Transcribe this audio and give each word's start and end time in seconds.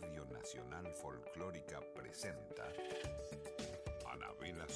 Radio 0.00 0.26
Nacional 0.26 0.92
Folclórica 0.92 1.80
presenta 1.94 2.70
Anabela. 4.12 4.66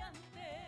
brillante. 0.00 0.59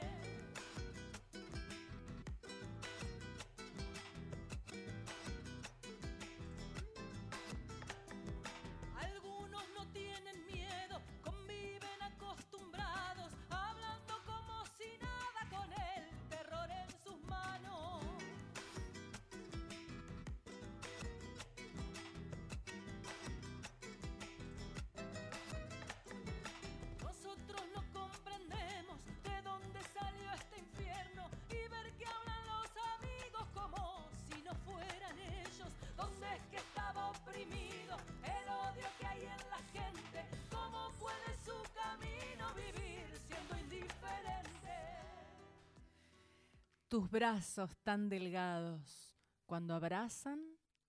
Tus 46.93 47.11
brazos 47.11 47.75
tan 47.85 48.11
delgados, 48.11 49.17
cuando 49.47 49.75
abrazan, 49.75 50.45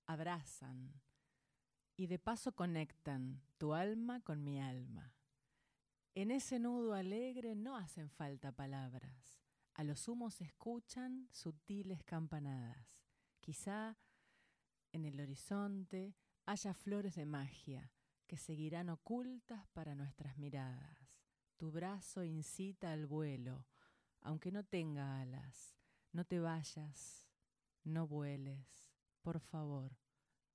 abrazan, 0.06 0.92
y 1.96 2.08
de 2.08 2.20
paso 2.20 2.54
conectan 2.54 3.42
tu 3.58 3.74
alma 3.74 4.20
con 4.20 4.44
mi 4.44 4.60
alma. 4.60 5.16
En 6.14 6.32
ese 6.32 6.60
nudo 6.60 6.94
alegre 6.94 7.56
no 7.56 7.78
hacen 7.78 8.10
falta 8.10 8.52
palabras, 8.52 9.40
a 9.76 9.86
lo 9.86 9.96
sumo 9.96 10.30
se 10.30 10.44
escuchan 10.44 11.30
sutiles 11.32 12.04
campanadas. 12.04 13.08
Quizá 13.40 13.98
en 14.92 15.06
el 15.06 15.22
horizonte 15.22 16.18
haya 16.46 16.74
flores 16.74 17.16
de 17.16 17.26
magia 17.26 17.94
que 18.28 18.36
seguirán 18.36 18.90
ocultas 18.90 19.70
para 19.70 19.96
nuestras 19.96 20.38
miradas. 20.38 21.24
Tu 21.56 21.72
brazo 21.72 22.26
incita 22.26 22.92
al 22.92 23.06
vuelo, 23.06 23.66
aunque 24.20 24.52
no 24.52 24.66
tenga 24.66 25.22
alas. 25.22 25.78
No 26.14 26.26
te 26.26 26.40
vayas, 26.40 27.28
no 27.84 28.06
vueles, 28.06 28.94
por 29.24 29.40
favor, 29.40 29.98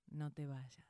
no 0.07 0.31
te 0.31 0.47
vayas. 0.47 0.87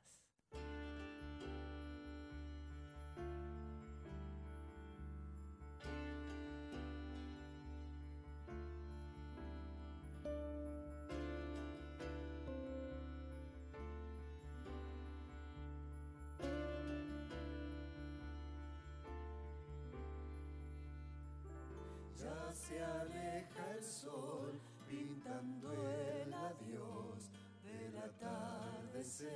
Se 29.19 29.27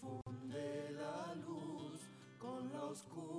funde 0.00 0.90
la 0.92 1.34
luz 1.34 2.00
con 2.38 2.72
la 2.72 2.84
oscuridad 2.84 3.33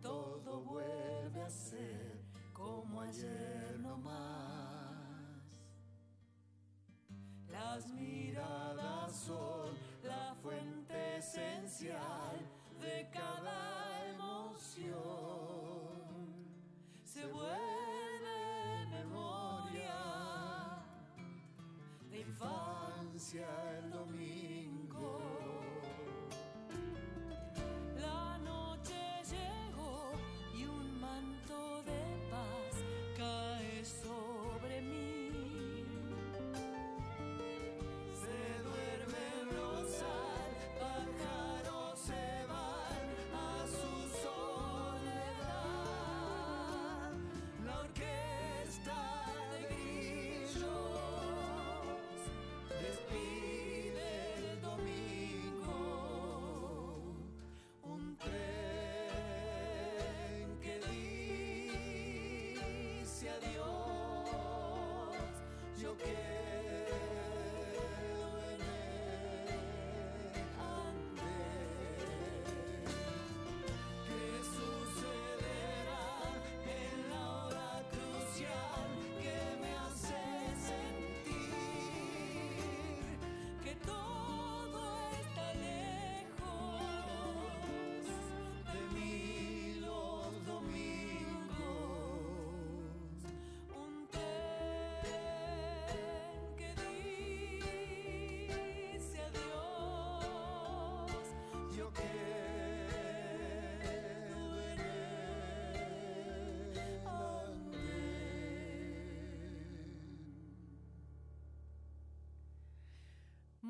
todo 0.00 0.60
vuelve 0.62 1.42
a 1.42 1.50
ser 1.50 2.20
como 2.52 3.02
ayer 3.02 3.39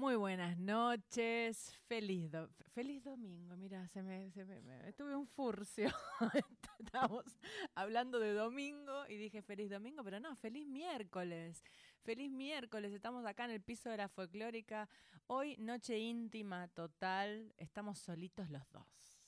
Muy 0.01 0.17
buenas 0.17 0.57
noches, 0.57 1.75
feliz, 1.87 2.31
feliz 2.73 3.05
domingo. 3.05 3.55
Mira, 3.59 3.87
se 3.89 4.03
me, 4.03 4.31
se 4.31 4.47
me, 4.47 4.59
me- 4.63 4.95
tuve 4.95 5.15
un 5.15 5.27
furcio. 5.27 5.91
Estábamos 6.79 7.27
hablando 7.75 8.19
de 8.19 8.33
domingo 8.33 9.07
y 9.09 9.19
dije 9.19 9.43
feliz 9.43 9.69
domingo, 9.69 10.03
pero 10.03 10.19
no, 10.19 10.35
feliz 10.37 10.67
miércoles. 10.67 11.63
Feliz 12.03 12.31
miércoles, 12.33 12.95
estamos 12.95 13.27
acá 13.27 13.45
en 13.45 13.51
el 13.51 13.61
piso 13.61 13.91
de 13.91 13.99
la 13.99 14.09
folclórica. 14.09 14.89
Hoy 15.27 15.55
noche 15.59 15.99
íntima 15.99 16.69
total, 16.69 17.53
estamos 17.59 17.99
solitos 17.99 18.49
los 18.49 18.67
dos. 18.71 19.21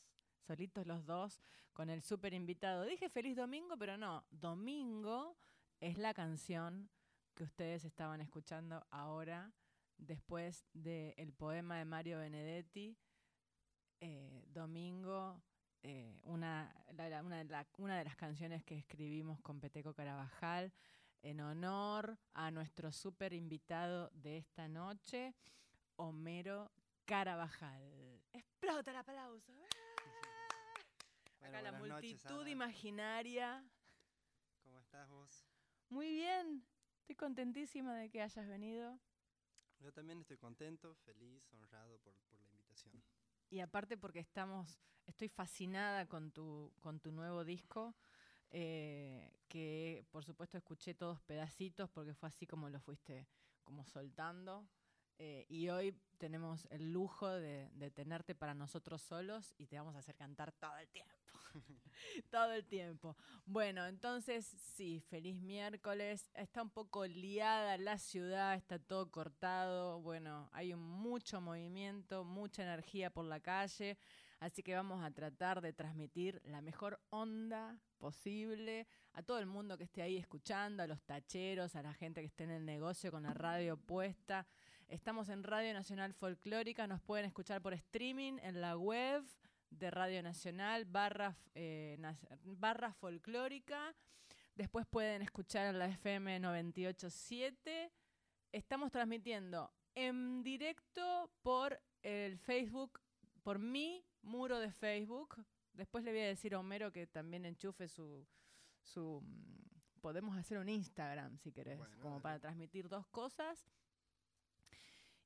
Solitos 0.46 0.86
los 0.86 1.04
dos 1.04 1.42
con 1.74 1.90
el 1.90 2.00
súper 2.00 2.32
invitado. 2.32 2.84
Dije 2.84 3.10
feliz 3.10 3.36
domingo, 3.36 3.76
pero 3.76 3.98
no, 3.98 4.24
domingo 4.30 5.36
es 5.80 5.98
la 5.98 6.14
canción 6.14 6.88
que 7.34 7.44
ustedes 7.44 7.84
estaban 7.84 8.22
escuchando 8.22 8.86
ahora 8.90 9.52
después 9.98 10.64
del 10.72 11.32
poema 11.32 11.78
de 11.78 11.84
Mario 11.84 12.18
Benedetti, 12.18 12.96
eh, 14.00 14.44
Domingo, 14.48 15.42
eh, 15.82 16.20
una, 16.24 16.74
la- 16.92 17.08
la- 17.08 17.22
una, 17.22 17.38
de 17.38 17.44
la- 17.44 17.68
una 17.78 17.98
de 17.98 18.04
las 18.04 18.16
canciones 18.16 18.64
que 18.64 18.76
escribimos 18.76 19.40
con 19.40 19.60
Peteco 19.60 19.94
Carabajal, 19.94 20.72
en 21.22 21.40
honor 21.40 22.18
a 22.34 22.50
nuestro 22.50 22.90
súper 22.90 23.32
invitado 23.32 24.10
de 24.12 24.38
esta 24.38 24.66
noche, 24.68 25.34
Homero 25.96 26.72
Carabajal. 27.04 28.20
¡Explota 28.32 28.90
el 28.90 28.96
aplauso! 28.96 29.52
Bueno, 29.52 29.68
Acá 31.58 31.62
la 31.62 31.72
noches, 31.72 31.88
multitud 31.88 32.46
imaginaria. 32.46 33.64
¿Cómo 34.64 34.80
estás 34.80 35.08
vos? 35.08 35.44
Muy 35.90 36.10
bien, 36.12 36.64
estoy 37.00 37.14
contentísima 37.16 37.94
de 37.94 38.10
que 38.10 38.22
hayas 38.22 38.48
venido. 38.48 38.98
Yo 39.82 39.92
también 39.92 40.20
estoy 40.20 40.38
contento, 40.38 40.94
feliz, 41.04 41.42
honrado 41.52 41.98
por, 41.98 42.14
por 42.30 42.40
la 42.40 42.46
invitación. 42.46 43.02
Y 43.50 43.60
aparte 43.60 43.96
porque 43.98 44.20
estamos, 44.20 44.78
estoy 45.06 45.28
fascinada 45.28 46.06
con 46.08 46.30
tu, 46.32 46.72
con 46.80 47.00
tu 47.00 47.12
nuevo 47.12 47.44
disco, 47.44 47.94
eh, 48.50 49.32
que 49.48 50.04
por 50.10 50.24
supuesto 50.24 50.56
escuché 50.58 50.94
todos 50.94 51.20
pedacitos 51.22 51.90
porque 51.90 52.14
fue 52.14 52.28
así 52.28 52.46
como 52.46 52.68
lo 52.70 52.80
fuiste 52.80 53.26
como 53.64 53.84
soltando. 53.84 54.66
eh, 55.18 55.46
y 55.48 55.68
hoy 55.68 55.94
tenemos 56.18 56.66
el 56.70 56.92
lujo 56.92 57.28
de, 57.28 57.70
de 57.74 57.90
tenerte 57.90 58.34
para 58.34 58.54
nosotros 58.54 59.02
solos 59.02 59.54
y 59.58 59.66
te 59.66 59.76
vamos 59.78 59.94
a 59.96 59.98
hacer 60.00 60.16
cantar 60.16 60.52
todo 60.52 60.76
el 60.78 60.88
tiempo. 60.88 61.21
todo 62.30 62.52
el 62.52 62.64
tiempo. 62.64 63.16
Bueno, 63.46 63.86
entonces 63.86 64.46
sí, 64.46 65.00
feliz 65.00 65.40
miércoles. 65.40 66.30
Está 66.34 66.62
un 66.62 66.70
poco 66.70 67.06
liada 67.06 67.76
la 67.78 67.98
ciudad, 67.98 68.54
está 68.54 68.78
todo 68.78 69.10
cortado. 69.10 70.00
Bueno, 70.00 70.48
hay 70.52 70.74
mucho 70.74 71.40
movimiento, 71.40 72.24
mucha 72.24 72.62
energía 72.62 73.10
por 73.10 73.24
la 73.24 73.40
calle. 73.40 73.98
Así 74.40 74.62
que 74.62 74.74
vamos 74.74 75.04
a 75.04 75.10
tratar 75.12 75.60
de 75.60 75.72
transmitir 75.72 76.42
la 76.44 76.60
mejor 76.60 77.00
onda 77.10 77.78
posible 77.98 78.88
a 79.12 79.22
todo 79.22 79.38
el 79.38 79.46
mundo 79.46 79.78
que 79.78 79.84
esté 79.84 80.02
ahí 80.02 80.16
escuchando, 80.16 80.82
a 80.82 80.88
los 80.88 81.00
tacheros, 81.02 81.76
a 81.76 81.82
la 81.82 81.94
gente 81.94 82.20
que 82.20 82.26
esté 82.26 82.42
en 82.42 82.50
el 82.50 82.66
negocio 82.66 83.12
con 83.12 83.22
la 83.22 83.34
radio 83.34 83.76
puesta. 83.76 84.48
Estamos 84.88 85.28
en 85.28 85.44
Radio 85.44 85.72
Nacional 85.72 86.12
Folclórica, 86.12 86.88
nos 86.88 87.00
pueden 87.00 87.24
escuchar 87.24 87.62
por 87.62 87.72
streaming 87.72 88.38
en 88.42 88.60
la 88.60 88.76
web 88.76 89.22
de 89.78 89.90
Radio 89.90 90.22
Nacional 90.22 90.84
barra, 90.84 91.36
eh, 91.54 91.98
barra 92.44 92.92
folclórica. 92.92 93.94
Después 94.54 94.86
pueden 94.86 95.22
escuchar 95.22 95.66
en 95.66 95.78
la 95.78 95.86
FM 95.86 96.40
987. 96.40 97.90
Estamos 98.52 98.90
transmitiendo 98.90 99.72
en 99.94 100.42
directo 100.42 101.30
por 101.42 101.80
el 102.02 102.38
Facebook, 102.38 103.00
por 103.42 103.58
mi 103.58 104.04
muro 104.22 104.58
de 104.58 104.70
Facebook. 104.72 105.44
Después 105.72 106.04
le 106.04 106.12
voy 106.12 106.20
a 106.20 106.26
decir 106.26 106.54
a 106.54 106.60
Homero 106.60 106.92
que 106.92 107.06
también 107.06 107.46
enchufe 107.46 107.88
su... 107.88 108.26
su 108.82 109.20
mm, 109.22 110.00
podemos 110.00 110.36
hacer 110.36 110.58
un 110.58 110.68
Instagram 110.68 111.38
si 111.38 111.52
querés, 111.52 111.78
Bueno, 111.78 111.96
como 112.00 112.14
dale. 112.14 112.22
para 112.22 112.38
transmitir 112.40 112.88
dos 112.88 113.06
cosas. 113.06 113.64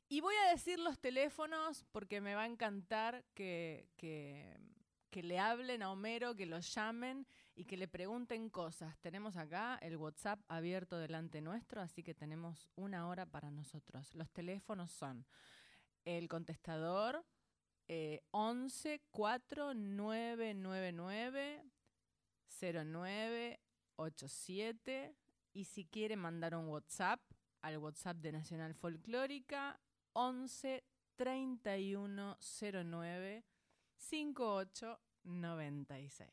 Y 0.09 0.21
voy 0.21 0.37
a 0.37 0.51
decir 0.51 0.79
los 0.79 1.01
teléfonos 1.01 1.85
porque 1.91 2.21
me 2.21 2.37
va 2.37 2.43
a 2.43 2.47
encantar 2.47 3.25
que, 3.35 3.89
que, 3.97 4.57
le 5.23 5.39
hablen 5.41 5.83
a 5.83 5.91
Homero, 5.91 6.37
que 6.37 6.45
lo 6.45 6.61
llamen 6.61 7.27
y 7.55 7.65
que 7.65 7.79
le 7.79 7.89
pregunten 7.89 8.51
cosas. 8.51 8.99
Tenemos 8.99 9.37
acá 9.37 9.79
el 9.81 9.97
WhatsApp 9.97 10.39
abierto 10.47 10.99
delante 10.99 11.41
nuestro, 11.41 11.81
así 11.81 12.03
que 12.03 12.15
tenemos 12.15 12.69
una 12.77 13.09
hora 13.09 13.25
para 13.25 13.51
nosotros. 13.51 14.15
Los 14.15 14.31
teléfonos 14.31 14.93
son 14.93 15.25
el 16.05 16.29
contestador 16.29 17.25
eh, 17.89 18.21
11 18.33 19.01
4999 19.11 21.65
0987 22.49 25.17
y 25.55 25.65
si 25.65 25.87
quiere 25.87 26.17
mandar 26.17 26.55
un 26.55 26.69
WhatsApp 26.69 27.23
al 27.63 27.79
WhatsApp 27.79 28.19
de 28.19 28.33
Nacional 28.33 28.75
Folclórica 28.75 29.81
11 30.17 30.83
3109 31.17 33.45
5896. 33.99 36.31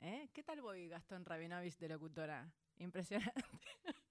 ¿Eh? 0.00 0.28
¿Qué 0.34 0.42
tal 0.42 0.60
voy, 0.60 0.88
Gastón 0.88 1.24
Rabinovich, 1.24 1.78
de 1.78 1.88
locutora? 1.88 2.52
Impresionante. 2.76 3.32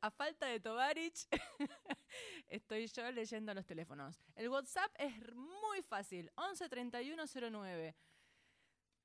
A 0.00 0.10
falta 0.10 0.46
de 0.46 0.58
Tovarich, 0.58 1.28
estoy 2.48 2.88
yo 2.88 3.12
leyendo 3.12 3.54
los 3.54 3.64
teléfonos. 3.64 4.20
El 4.34 4.48
WhatsApp 4.48 4.92
es 4.98 5.14
muy 5.32 5.80
fácil. 5.82 6.32
11 6.34 6.68
3109 6.68 7.94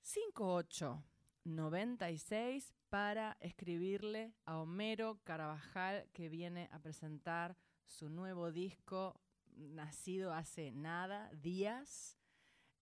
5896 0.01 2.73
para 2.89 3.37
escribirle 3.39 4.33
a 4.45 4.57
Homero 4.57 5.19
Carabajal 5.23 6.09
que 6.11 6.27
viene 6.29 6.67
a 6.71 6.79
presentar 6.79 7.55
su 7.89 8.07
nuevo 8.07 8.51
disco 8.51 9.19
nacido 9.55 10.31
hace 10.31 10.71
nada, 10.71 11.29
días, 11.33 12.17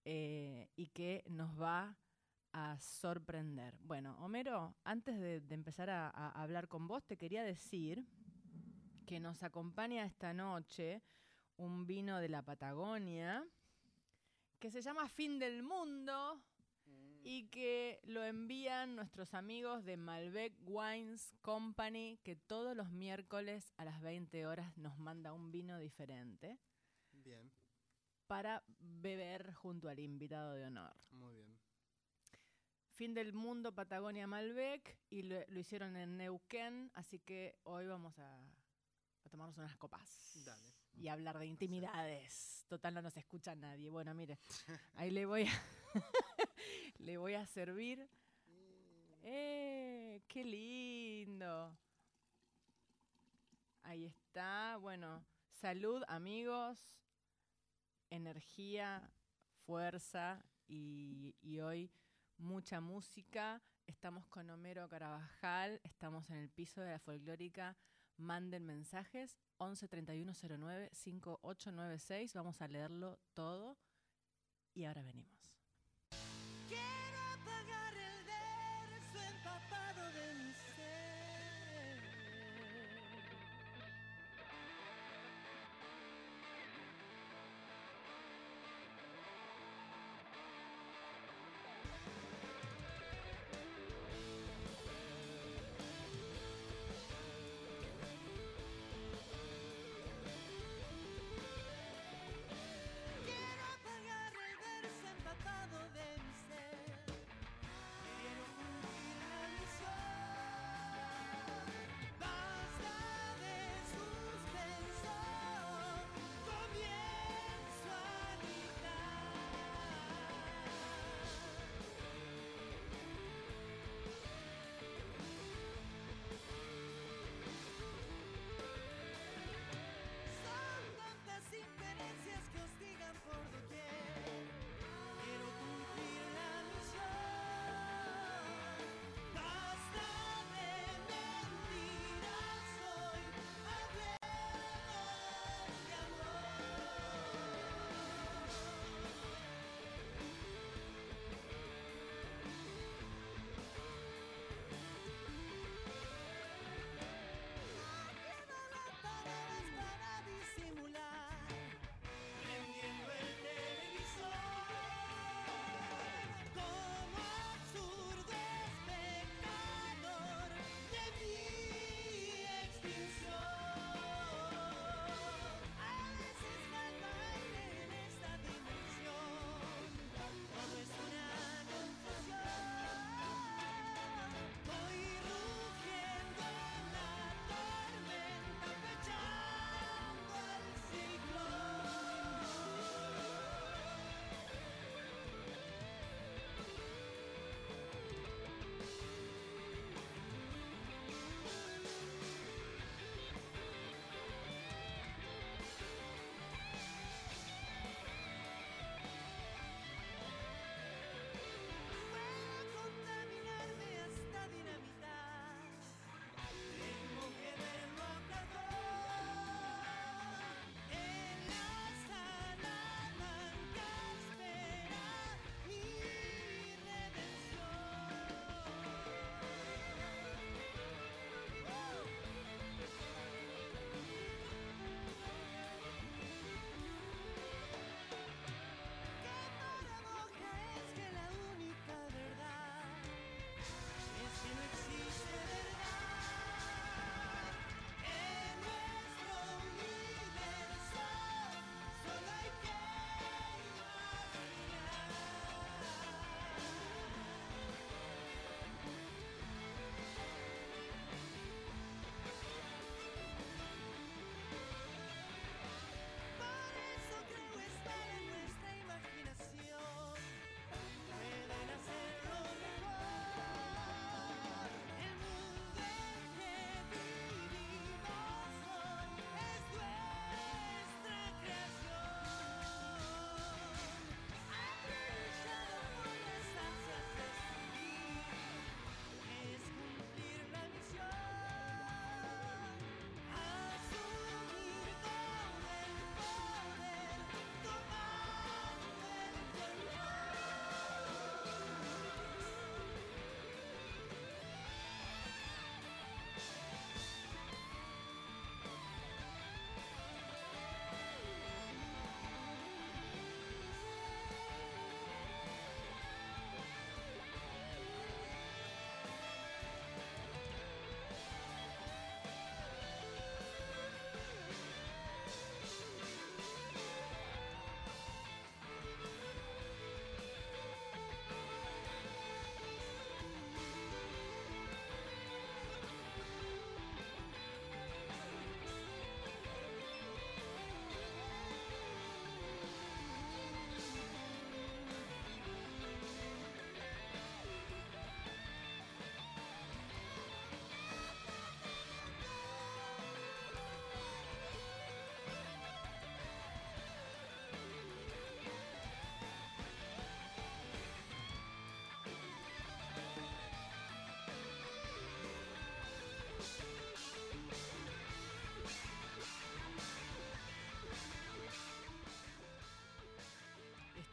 eh, 0.03 0.69
y 0.75 0.87
que 0.87 1.23
nos 1.29 1.59
va 1.59 1.97
a 2.51 2.79
sorprender. 2.79 3.77
Bueno, 3.79 4.17
Homero, 4.19 4.75
antes 4.83 5.19
de, 5.19 5.41
empezar 5.49 5.89
a 5.89 6.09
hablar 6.31 6.67
con 6.67 6.87
vos, 6.87 7.05
te 7.05 7.17
quería 7.17 7.43
decir 7.43 8.05
que 9.05 9.19
nos 9.19 9.43
acompaña 9.43 10.05
esta 10.05 10.33
noche 10.33 11.01
un 11.55 11.87
vino 11.87 12.19
de 12.19 12.29
la 12.29 12.43
Patagonia 12.43 13.47
que 14.59 14.69
se 14.69 14.81
llama 14.81 15.07
Fin 15.07 15.39
del 15.39 15.63
Mundo 15.63 16.41
y 17.29 17.49
que 17.49 17.99
lo 18.05 18.23
envían 18.23 18.95
nuestros 18.95 19.33
amigos 19.33 19.83
de 19.83 19.97
Malbec 19.97 20.53
Wines 20.61 21.35
Company, 21.41 22.17
que 22.23 22.37
todos 22.37 22.73
los 22.73 22.89
miércoles 22.89 23.73
a 23.75 23.83
las 23.83 23.99
20 23.99 24.47
horas 24.47 24.77
nos 24.77 24.97
manda 24.97 25.33
un 25.33 25.51
vino 25.51 25.77
diferente 25.77 26.57
Bien, 27.11 27.51
para 28.27 28.63
beber 28.79 29.53
junto 29.55 29.89
al 29.89 29.99
invitado 29.99 30.53
de 30.53 30.67
honor. 30.67 30.95
muy 31.11 31.35
bien. 31.35 31.59
Fin 32.95 33.13
del 33.13 33.33
Mundo 33.33 33.75
Patagonia 33.75 34.25
Malbec 34.25 34.97
y 35.09 35.23
lo, 35.23 35.35
lo 35.49 35.59
hicieron 35.59 35.97
en 35.97 36.15
Neuquén, 36.15 36.91
así 36.93 37.19
que 37.19 37.59
hoy 37.63 37.87
vamos 37.87 38.17
a, 38.19 38.39
a 39.25 39.29
tomarnos 39.29 39.57
unas 39.57 39.75
copas. 39.75 40.45
Dale. 40.45 40.73
Y 40.93 41.09
hablar 41.09 41.37
de 41.39 41.45
intimidades. 41.45 42.65
Total, 42.69 42.93
no 42.93 43.01
nos 43.01 43.17
escucha 43.17 43.53
nadie. 43.53 43.89
Bueno, 43.89 44.13
mire, 44.15 44.39
ahí 44.95 45.11
le 45.11 45.25
voy 45.25 45.43
a, 45.43 45.51
le 46.99 47.17
voy 47.17 47.33
a 47.33 47.45
servir. 47.45 48.09
¡Eh! 49.23 50.21
¡Qué 50.27 50.43
lindo! 50.43 51.77
Ahí 53.83 54.05
está. 54.05 54.77
Bueno, 54.77 55.23
salud, 55.51 56.03
amigos. 56.07 56.77
Energía, 58.09 59.09
fuerza 59.65 60.43
y, 60.67 61.59
hoy 61.59 61.91
mucha 62.37 62.81
música. 62.81 63.61
Estamos 63.85 64.27
con 64.27 64.49
Homero 64.49 64.89
Carabajal. 64.89 65.79
Estamos 65.83 66.29
en 66.29 66.37
el 66.37 66.49
piso 66.49 66.81
de 66.81 66.91
la 66.91 66.99
folclórica. 66.99 67.77
Manden 68.17 68.65
mensajes 68.65 69.37
11 69.57 69.87
31 69.87 70.33
09 70.33 70.89
5896. 70.93 72.33
Vamos 72.33 72.61
a 72.61 72.67
leerlo 72.67 73.19
todo. 73.33 73.77
Y 74.73 74.85
ahora 74.85 75.03
venimos. 75.03 75.56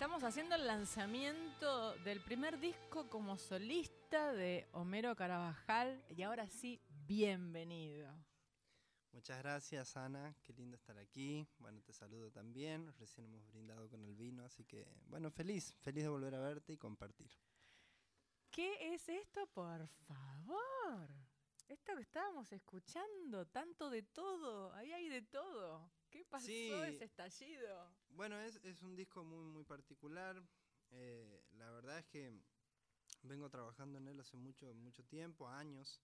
Estamos 0.05 0.23
haciendo 0.23 0.55
el 0.55 0.67
lanzamiento 0.67 1.95
del 2.05 2.21
primer 2.21 2.61
disco 2.61 3.09
como 3.09 3.39
solista 3.39 4.35
de 4.35 4.69
Homero 4.73 5.17
Carabajal 5.17 6.05
y 6.11 6.21
ahora 6.21 6.47
sí, 6.47 6.79
bienvenido. 7.07 8.13
Muchas 9.13 9.39
gracias, 9.39 9.97
Ana. 9.97 10.37
Qué 10.43 10.53
lindo 10.53 10.77
estar 10.77 10.99
aquí. 10.99 11.49
Bueno, 11.59 11.81
te 11.81 11.95
saludo 11.95 12.31
también. 12.31 12.93
Recién 12.99 13.25
hemos 13.25 13.49
brindado 13.49 13.89
con 13.89 14.05
el 14.05 14.15
vino, 14.15 14.45
así 14.45 14.67
que, 14.67 14.87
bueno, 15.07 15.31
feliz, 15.31 15.75
feliz 15.81 16.05
de 16.05 16.11
volver 16.11 16.35
a 16.35 16.41
verte 16.41 16.75
y 16.75 16.77
compartir. 16.77 17.31
¿Qué 18.51 18.93
es 18.95 19.09
esto, 19.09 19.47
por 19.55 19.89
favor? 19.89 21.09
Esto 21.67 21.97
que 21.97 22.03
estábamos 22.03 22.53
escuchando, 22.53 23.47
tanto 23.47 23.89
de 23.89 24.03
todo, 24.03 24.71
ahí 24.75 24.93
hay 24.93 25.09
de 25.09 25.23
todo. 25.23 25.91
¿Qué 26.11 26.27
pasó 26.27 26.45
Sí. 26.45 26.71
ese 26.73 27.07
estallido? 27.07 28.04
Bueno, 28.15 28.39
es, 28.41 28.57
es 28.65 28.81
un 28.83 28.97
disco 28.97 29.25
muy, 29.25 29.45
muy 29.45 29.65
particular. 29.65 30.43
Eh, 30.91 31.43
la 31.59 31.71
verdad 31.71 31.99
es 31.99 32.07
que 32.07 32.33
vengo 33.25 33.51
trabajando 33.51 33.99
en 33.99 34.09
él 34.09 34.21
hace 34.21 34.37
mucho, 34.37 34.75
mucho 34.75 35.05
tiempo, 35.05 35.49
años, 35.49 36.01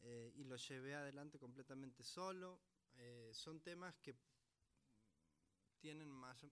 eh, 0.00 0.32
y 0.36 0.44
lo 0.44 0.56
llevé 0.56 0.94
adelante 0.94 1.38
completamente 1.38 2.02
solo. 2.02 2.60
Eh, 2.96 3.30
son 3.34 3.60
temas 3.60 3.94
que 3.96 4.14
tienen 5.78 6.08
más, 6.10 6.42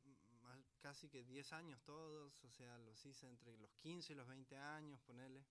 más- 0.43 0.65
casi 0.79 1.09
que 1.09 1.25
10 1.25 1.53
años 1.53 1.83
todos, 1.83 2.45
o 2.45 2.51
sea, 2.51 2.79
los 2.79 3.05
hice 3.05 3.27
entre 3.29 3.57
los 3.59 3.75
15 3.79 4.13
y 4.13 4.17
los 4.17 4.29
20 4.29 4.57
años, 4.57 5.01
ponele. 5.01 5.45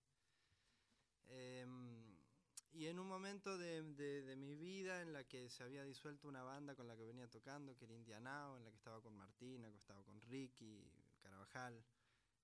Y 2.72 2.86
en 2.86 2.98
un 2.98 3.06
momento 3.06 3.58
de, 3.58 3.82
de- 3.94 4.22
de 4.22 4.36
mi 4.36 4.54
vida 4.56 5.02
en 5.02 5.12
la 5.12 5.24
que 5.24 5.48
se 5.50 5.62
había 5.62 5.84
disuelto 5.84 6.26
una 6.28 6.42
banda 6.42 6.74
con 6.74 6.88
la 6.88 6.96
que 6.96 7.04
venía 7.04 7.28
tocando, 7.28 7.76
que 7.76 7.84
era 7.84 7.94
Indianao, 7.94 8.56
en 8.56 8.64
la 8.64 8.70
que 8.70 8.76
estaba 8.76 9.00
con 9.02 9.14
Martina, 9.14 9.70
que 9.70 9.76
estaba 9.76 10.02
con 10.02 10.20
Ricky, 10.22 10.90
Carabajal, 11.22 11.74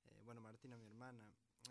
eh, 0.06 0.22
bueno, 0.24 0.40
Martina 0.40 0.76
mi 0.76 0.86
hermana, 0.86 1.22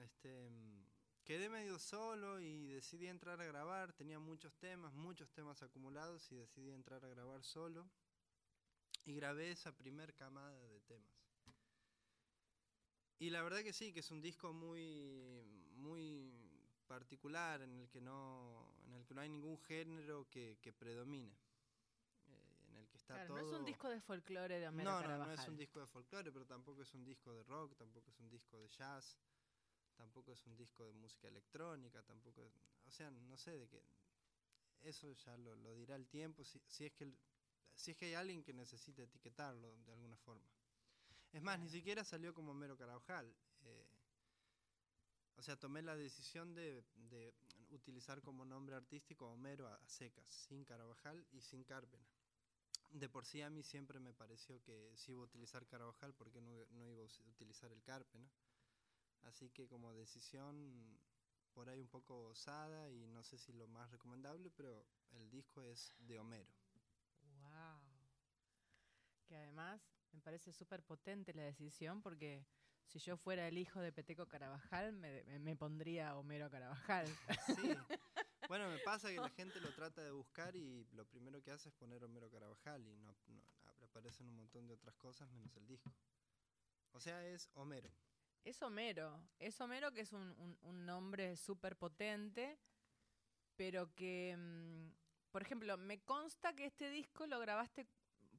este, 0.01 0.49
mm, 0.49 0.83
quedé 1.23 1.49
medio 1.49 1.79
solo 1.79 2.39
y 2.39 2.67
decidí 2.67 3.07
entrar 3.07 3.41
a 3.41 3.45
grabar, 3.45 3.93
tenía 3.93 4.19
muchos 4.19 4.55
temas, 4.57 4.93
muchos 4.93 5.31
temas 5.31 5.61
acumulados 5.63 6.31
y 6.31 6.35
decidí 6.35 6.71
entrar 6.71 7.05
a 7.05 7.09
grabar 7.09 7.43
solo 7.43 7.89
y 9.05 9.15
grabé 9.15 9.49
esa 9.51 9.71
primer 9.75 10.13
camada 10.13 10.67
de 10.67 10.79
temas. 10.81 11.15
Y 13.19 13.29
la 13.31 13.41
verdad 13.41 13.61
que 13.63 13.73
sí, 13.73 13.91
que 13.93 14.01
es 14.01 14.11
un 14.11 14.21
disco 14.21 14.53
muy, 14.53 15.43
muy 15.75 16.36
particular 16.87 17.61
en 17.61 17.79
el 17.79 17.89
que 17.89 18.01
no, 18.01 18.73
en 18.87 18.93
el 18.95 19.05
que 19.05 19.13
no 19.13 19.21
hay 19.21 19.29
ningún 19.29 19.57
género 19.59 20.27
que, 20.29 20.57
que 20.61 20.71
predomine, 20.73 21.31
eh, 22.27 22.65
en 22.69 22.77
el 22.77 22.87
que 22.87 22.97
está 22.97 23.13
Claro, 23.15 23.27
todo. 23.27 23.37
no 23.41 23.47
es 23.47 23.59
un 23.59 23.65
disco 23.65 23.89
de 23.89 24.01
folclore 24.01 24.59
de 24.59 24.67
Homero 24.67 24.91
no, 24.91 25.01
no, 25.01 25.17
no 25.25 25.31
es 25.31 25.47
un 25.47 25.57
disco 25.57 25.79
de 25.79 25.87
folclore, 25.87 26.31
pero 26.31 26.45
tampoco 26.45 26.81
es 26.81 26.93
un 26.93 27.03
disco 27.03 27.33
de 27.33 27.43
rock, 27.43 27.75
tampoco 27.77 28.09
es 28.11 28.19
un 28.19 28.29
disco 28.29 28.57
de 28.57 28.67
jazz, 28.69 29.17
tampoco 29.95 30.31
es 30.33 30.45
un 30.47 30.55
disco 30.55 30.85
de 30.85 30.93
música 30.93 31.27
electrónica, 31.27 32.01
tampoco, 32.03 32.45
es- 32.45 32.53
o 32.87 32.91
sea, 32.91 33.11
no 33.11 33.37
sé 33.37 33.51
de 33.57 33.67
qué. 33.67 33.83
Eso 34.81 35.11
ya 35.11 35.37
lo, 35.37 35.55
lo 35.55 35.73
dirá 35.73 35.95
el 35.95 36.07
tiempo, 36.07 36.43
si, 36.43 36.59
si 36.67 36.85
es 36.85 36.93
que 36.93 37.03
el- 37.05 37.17
si 37.75 37.91
es 37.91 37.97
que 37.97 38.05
hay 38.05 38.13
alguien 38.15 38.43
que 38.43 38.53
necesite 38.53 39.03
etiquetarlo 39.03 39.75
de 39.85 39.91
alguna 39.91 40.15
forma. 40.17 40.47
Es 41.33 41.41
más, 41.41 41.59
ni 41.59 41.69
siquiera 41.69 42.03
salió 42.03 42.33
como 42.33 42.53
Mero 42.53 42.77
Carabajal. 42.77 43.35
O 45.37 45.41
sea, 45.41 45.55
tomé 45.55 45.81
la 45.81 45.95
decisión 45.95 46.53
de, 46.53 46.83
de 46.95 47.33
utilizar 47.69 48.21
como 48.21 48.45
nombre 48.45 48.75
artístico 48.75 49.27
Homero 49.27 49.67
a, 49.67 49.79
secas, 49.87 50.27
sin 50.27 50.65
Carabajal 50.65 51.25
y 51.31 51.41
sin 51.41 51.63
Cárpena. 51.63 52.05
De 52.91 53.09
por 53.09 53.25
sí 53.25 53.41
a 53.41 53.49
mí 53.49 53.63
siempre 53.63 53.99
me 53.99 54.13
pareció 54.13 54.61
que 54.63 54.91
si 54.95 55.11
iba 55.11 55.21
a 55.21 55.25
utilizar 55.25 55.67
Carabajal, 55.67 56.13
porque 56.13 56.41
no, 56.41 56.65
no 56.71 56.87
iba 56.89 57.03
a 57.03 57.29
utilizar 57.29 57.71
el 57.71 57.83
Cárpena? 57.83 58.29
Así 59.23 59.49
que 59.49 59.67
como 59.67 59.93
decisión 59.93 60.99
por 61.53 61.69
ahí 61.69 61.81
un 61.81 61.87
poco 61.87 62.27
osada 62.27 62.89
y 62.91 63.07
no 63.07 63.23
sé 63.23 63.37
si 63.37 63.51
lo 63.51 63.67
más 63.67 63.89
recomendable, 63.91 64.51
pero 64.51 64.85
el 65.11 65.29
disco 65.29 65.63
es 65.63 65.93
de 65.97 66.19
Homero. 66.19 66.53
Wow. 67.41 67.81
Que 69.25 69.35
además 69.35 69.81
me 70.11 70.21
parece 70.21 70.53
súper 70.53 70.83
potente 70.83 71.33
la 71.33 71.43
decisión 71.43 72.01
porque 72.01 72.45
si 72.87 72.99
yo 72.99 73.17
fuera 73.17 73.47
el 73.47 73.57
hijo 73.57 73.79
de 73.81 73.91
Peteco 73.91 74.27
Carabajal 74.27 74.93
me, 74.93 75.23
me- 75.23 75.39
me 75.39 75.55
pondría 75.55 76.15
Homero 76.17 76.49
Carabajal. 76.49 77.05
Sí. 77.61 77.73
Bueno, 78.47 78.69
me 78.69 78.77
pasa 78.79 79.09
que 79.09 79.17
la 79.17 79.29
gente 79.29 79.59
lo 79.59 79.73
trata 79.73 80.01
de 80.01 80.11
buscar 80.11 80.55
y 80.55 80.85
lo 80.93 81.05
primero 81.05 81.43
que 81.43 81.51
hace 81.51 81.67
es 81.69 81.75
poner 81.75 82.01
Homero 82.05 82.29
Carabajal 82.31 82.85
y 82.87 82.95
no, 82.95 83.13
no- 83.27 83.43
aparecen 83.83 84.27
un 84.29 84.35
montón 84.37 84.67
de 84.67 84.73
otras 84.73 84.95
cosas 84.95 85.29
menos 85.31 85.53
el 85.57 85.67
disco. 85.67 85.91
O 86.93 86.99
sea, 87.01 87.25
es 87.25 87.49
Homero. 87.55 87.91
Es 88.45 88.61
Homero, 88.61 89.21
es 89.39 89.59
Homero 89.59 89.91
que 89.91 90.01
es 90.01 90.13
un, 90.13 90.21
un- 90.39 90.57
un 90.61 90.85
nombre 90.85 91.35
súper 91.35 91.75
potente, 91.77 92.57
pero 93.57 93.93
que, 93.93 94.35
mm, 94.37 94.91
por 95.31 95.41
ejemplo, 95.41 95.77
me 95.77 95.99
consta 96.05 96.53
que 96.55 96.65
este 96.65 96.89
disco 96.89 97.27
lo 97.27 97.39
grabaste, 97.39 97.85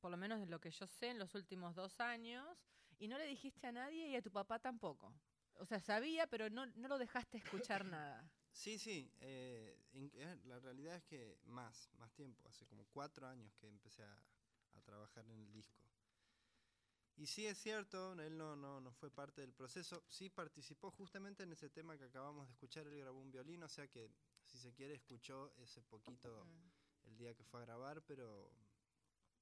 por 0.00 0.10
lo 0.10 0.16
menos 0.16 0.40
de 0.40 0.46
lo 0.46 0.58
que 0.60 0.70
yo 0.70 0.86
sé, 0.86 1.08
en 1.10 1.18
los 1.18 1.34
últimos 1.34 1.74
dos 1.74 2.00
años, 2.00 2.56
y 2.98 3.08
no 3.08 3.18
le 3.18 3.26
dijiste 3.26 3.66
a 3.66 3.72
nadie 3.72 4.08
y 4.08 4.16
a 4.16 4.22
tu 4.22 4.30
papá 4.30 4.58
tampoco. 4.58 5.12
O 5.54 5.64
sea, 5.66 5.80
sabía, 5.80 6.26
pero 6.26 6.48
no, 6.50 6.66
no 6.66 6.88
lo 6.88 6.98
dejaste 6.98 7.38
escuchar 7.38 7.84
nada. 7.86 8.30
Sí, 8.52 8.78
sí. 8.78 9.10
eh, 9.20 9.76
in- 9.92 10.10
eh, 10.14 10.36
la 10.44 10.58
realidad 10.60 10.96
es 10.96 11.04
que 11.04 11.38
más, 11.44 11.90
más 11.98 12.12
tiempo. 12.14 12.48
Hace 12.48 12.66
como 12.66 12.84
cuatro 12.86 13.26
años 13.26 13.54
que 13.56 13.66
empecé 13.66 14.02
a, 14.04 14.18
a 14.74 14.80
trabajar 14.82 15.24
en 15.26 15.40
el 15.40 15.52
disco. 15.52 15.82
Y 17.16 17.26
sí 17.26 17.46
es 17.46 17.58
cierto, 17.58 18.12
él 18.20 18.36
no, 18.38 18.54
no, 18.54 18.80
no 18.80 18.92
fue 18.92 19.10
parte 19.10 19.40
del 19.40 19.52
proceso. 19.52 20.04
Sí 20.08 20.30
participó 20.30 20.92
justamente 20.92 21.42
en 21.42 21.50
ese 21.52 21.68
tema 21.68 21.98
que 21.98 22.04
acabamos 22.04 22.46
de 22.46 22.52
escuchar. 22.52 22.86
Él 22.86 22.96
grabó 22.98 23.18
un 23.20 23.32
violín, 23.32 23.60
o 23.64 23.68
sea 23.68 23.88
que, 23.88 24.08
si 24.44 24.56
se 24.56 24.72
quiere, 24.72 24.94
escuchó 24.94 25.52
ese 25.58 25.82
poquito 25.82 26.46
el 27.06 27.16
día 27.16 27.34
que 27.34 27.42
fue 27.42 27.60
a 27.60 27.64
grabar, 27.64 28.02
pero 28.02 28.52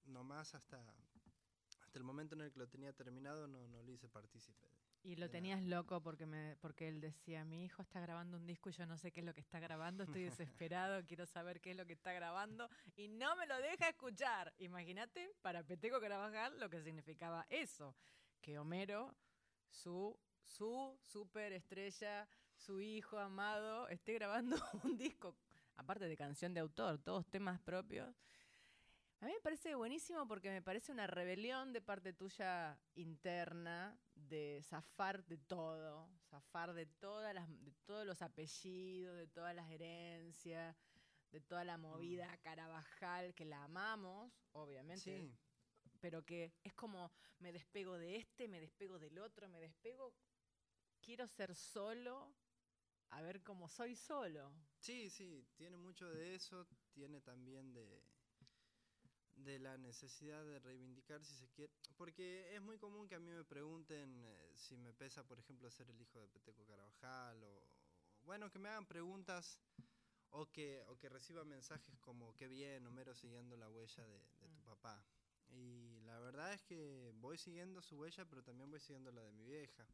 no 0.06 0.24
más 0.24 0.54
hasta, 0.54 0.82
hasta 1.96 2.02
el 2.02 2.04
momento 2.04 2.34
en 2.34 2.42
el 2.42 2.52
que 2.52 2.58
lo 2.58 2.68
tenía 2.68 2.92
terminado 2.92 3.48
no, 3.48 3.66
no 3.68 3.82
lo 3.82 3.90
hice 3.90 4.06
partícipe. 4.06 4.68
Y 5.02 5.16
lo 5.16 5.30
tenías 5.30 5.62
loco 5.62 6.02
porque 6.02 6.26
me, 6.26 6.54
porque 6.60 6.88
él 6.88 7.00
decía, 7.00 7.42
mi 7.46 7.64
hijo 7.64 7.80
está 7.80 8.00
grabando 8.00 8.36
un 8.36 8.46
disco 8.46 8.68
y 8.68 8.72
yo 8.72 8.84
no 8.84 8.98
sé 8.98 9.12
qué 9.12 9.20
es 9.20 9.26
lo 9.26 9.32
que 9.32 9.40
está 9.40 9.60
grabando, 9.60 10.04
estoy 10.04 10.24
desesperado, 10.24 11.02
quiero 11.06 11.24
saber 11.24 11.62
qué 11.62 11.70
es 11.70 11.76
lo 11.76 11.86
que 11.86 11.94
está 11.94 12.12
grabando 12.12 12.68
y 12.96 13.08
no 13.08 13.34
me 13.36 13.46
lo 13.46 13.56
deja 13.62 13.88
escuchar. 13.88 14.52
Imagínate 14.58 15.30
para 15.40 15.62
Peteco 15.62 15.98
Carabajal 15.98 16.60
lo 16.60 16.68
que 16.68 16.82
significaba 16.82 17.46
eso, 17.48 17.96
que 18.42 18.58
Homero, 18.58 19.16
su, 19.70 20.18
su 20.42 20.98
super 21.00 21.54
estrella, 21.54 22.28
su 22.54 22.78
hijo 22.82 23.18
amado, 23.18 23.88
esté 23.88 24.12
grabando 24.12 24.56
un 24.84 24.98
disco, 24.98 25.34
aparte 25.76 26.04
de 26.08 26.16
canción 26.16 26.52
de 26.52 26.60
autor, 26.60 26.98
todos 26.98 27.26
temas 27.30 27.58
propios. 27.58 28.14
A 29.26 29.28
mí 29.28 29.34
me 29.34 29.40
parece 29.40 29.74
buenísimo 29.74 30.24
porque 30.28 30.50
me 30.50 30.62
parece 30.62 30.92
una 30.92 31.08
rebelión 31.08 31.72
de 31.72 31.80
parte 31.80 32.12
tuya 32.12 32.78
interna 32.94 33.98
de 34.14 34.60
zafar 34.62 35.26
de 35.26 35.36
todo, 35.36 36.08
zafar 36.30 36.72
de 36.74 36.86
todas 36.86 37.34
las, 37.34 37.48
de 37.48 37.72
todos 37.86 38.06
los 38.06 38.22
apellidos, 38.22 39.16
de 39.16 39.26
todas 39.26 39.52
las 39.52 39.68
herencias, 39.68 40.76
de 41.32 41.40
toda 41.40 41.64
la 41.64 41.76
movida 41.76 42.38
Carabajal 42.44 43.34
que 43.34 43.44
la 43.44 43.64
amamos, 43.64 44.32
obviamente, 44.52 45.00
Sí, 45.00 45.34
pero 45.98 46.24
que 46.24 46.54
es 46.62 46.72
como 46.74 47.10
me 47.40 47.52
despego 47.52 47.98
de 47.98 48.18
este, 48.18 48.46
me 48.46 48.60
despego 48.60 49.00
del 49.00 49.18
otro, 49.18 49.48
me 49.48 49.58
despego, 49.58 50.14
quiero 51.02 51.26
ser 51.26 51.52
solo, 51.56 52.32
a 53.10 53.22
ver 53.22 53.42
cómo 53.42 53.68
soy 53.68 53.96
solo. 53.96 54.52
Sí, 54.78 55.10
sí, 55.10 55.44
tiene 55.56 55.76
mucho 55.76 56.08
de 56.08 56.36
eso, 56.36 56.64
tiene 56.92 57.20
también 57.20 57.74
de, 57.74 58.04
de 59.36 59.58
la 59.58 59.76
necesidad 59.78 60.44
de 60.44 60.58
reivindicar 60.58 61.24
si 61.24 61.34
se 61.34 61.48
quiere, 61.50 61.72
porque 61.96 62.54
es 62.54 62.60
muy 62.62 62.78
común 62.78 63.08
que 63.08 63.14
a 63.14 63.20
mí 63.20 63.30
me 63.30 63.44
pregunten 63.44 64.22
eh, 64.24 64.52
si 64.56 64.76
me 64.76 64.92
pesa, 64.92 65.22
por 65.24 65.38
ejemplo, 65.38 65.70
ser 65.70 65.88
el 65.90 66.00
hijo 66.00 66.18
de 66.20 66.28
Peteco 66.28 66.64
Carabajal, 66.66 67.42
o 67.44 67.62
bueno, 68.22 68.50
que 68.50 68.58
me 68.58 68.68
hagan 68.68 68.86
preguntas 68.86 69.60
o 70.30 70.50
que, 70.50 70.82
o 70.88 70.98
que 70.98 71.08
reciba 71.08 71.44
mensajes 71.44 71.98
como, 72.00 72.34
qué 72.34 72.48
bien, 72.48 72.86
Homero 72.86 73.14
siguiendo 73.14 73.56
la 73.56 73.68
huella 73.70 74.04
de, 74.06 74.18
de 74.40 74.48
tu 74.48 74.60
Mm. 74.60 74.64
papá. 74.64 75.04
Y 75.48 76.00
la 76.00 76.18
verdad 76.18 76.52
es 76.52 76.62
que 76.62 77.12
voy 77.14 77.38
siguiendo 77.38 77.80
su 77.82 77.96
huella, 77.96 78.24
pero 78.24 78.42
también 78.42 78.70
voy 78.70 78.80
siguiendo 78.80 79.12
la 79.12 79.22
de 79.22 79.32
mi 79.32 79.44
vieja. 79.44 79.86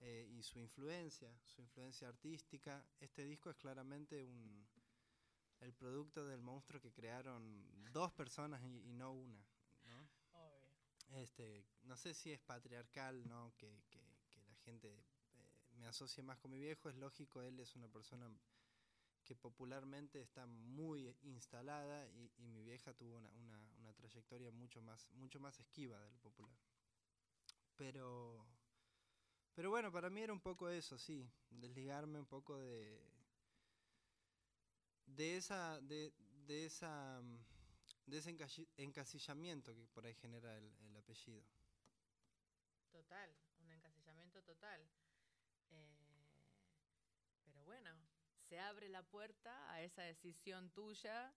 Eh, 0.00 0.26
y 0.30 0.42
su 0.42 0.58
influencia, 0.58 1.30
su 1.44 1.60
influencia 1.62 2.08
artística. 2.08 2.84
Este 3.00 3.24
disco 3.24 3.50
es 3.50 3.56
claramente 3.56 4.24
un, 4.24 4.66
el 5.60 5.72
producto 5.72 6.24
del 6.26 6.40
monstruo 6.40 6.80
que 6.80 6.92
crearon 6.92 7.64
dos 7.92 8.12
personas 8.12 8.62
y, 8.62 8.90
y 8.90 8.92
no 8.92 9.12
una. 9.12 9.46
¿no? 9.86 10.08
Este, 11.18 11.64
no 11.82 11.96
sé 11.96 12.14
si 12.14 12.32
es 12.32 12.40
patriarcal, 12.40 13.26
¿no? 13.28 13.52
Que, 13.56 13.84
que, 13.90 14.00
que 14.30 14.42
la 14.42 14.56
gente 14.56 14.88
eh, 14.92 15.72
me 15.78 15.86
asocie 15.86 16.22
más 16.22 16.38
con 16.38 16.50
mi 16.50 16.58
viejo. 16.58 16.88
Es 16.88 16.96
lógico, 16.96 17.42
él 17.42 17.58
es 17.60 17.74
una 17.76 17.88
persona 17.88 18.28
que 19.24 19.34
popularmente 19.34 20.20
está 20.20 20.46
muy 20.46 21.16
instalada 21.22 22.08
y, 22.10 22.30
y 22.38 22.46
mi 22.48 22.62
vieja 22.62 22.94
tuvo 22.94 23.16
una, 23.16 23.28
una, 23.30 23.58
una 23.78 23.92
trayectoria 23.92 24.52
mucho 24.52 24.80
más, 24.82 25.08
mucho 25.14 25.40
más 25.40 25.58
esquiva 25.58 25.98
de 26.00 26.10
lo 26.10 26.18
popular. 26.18 26.56
Pero, 27.76 28.46
pero 29.54 29.70
bueno, 29.70 29.90
para 29.90 30.10
mí 30.10 30.22
era 30.22 30.32
un 30.32 30.40
poco 30.40 30.68
eso, 30.68 30.96
sí, 30.96 31.28
desligarme 31.50 32.18
un 32.20 32.26
poco 32.26 32.58
de, 32.58 33.02
de 35.06 35.36
esa, 35.36 35.80
de, 35.80 36.12
de 36.46 36.66
esa, 36.66 37.20
mm, 37.22 37.38
de 38.06 38.18
ese 38.18 38.36
encasillamiento 38.76 39.74
que 39.74 39.86
por 39.88 40.06
ahí 40.06 40.14
genera 40.14 40.56
el, 40.58 40.72
el 40.80 40.96
apellido. 40.96 41.42
Total, 42.90 43.30
un 43.60 43.72
encasillamiento 43.72 44.42
total. 44.42 44.80
Eh, 45.70 46.26
pero 47.44 47.64
bueno, 47.64 47.90
se 48.48 48.58
abre 48.58 48.88
la 48.88 49.02
puerta 49.02 49.70
a 49.72 49.82
esa 49.82 50.02
decisión 50.02 50.70
tuya 50.70 51.32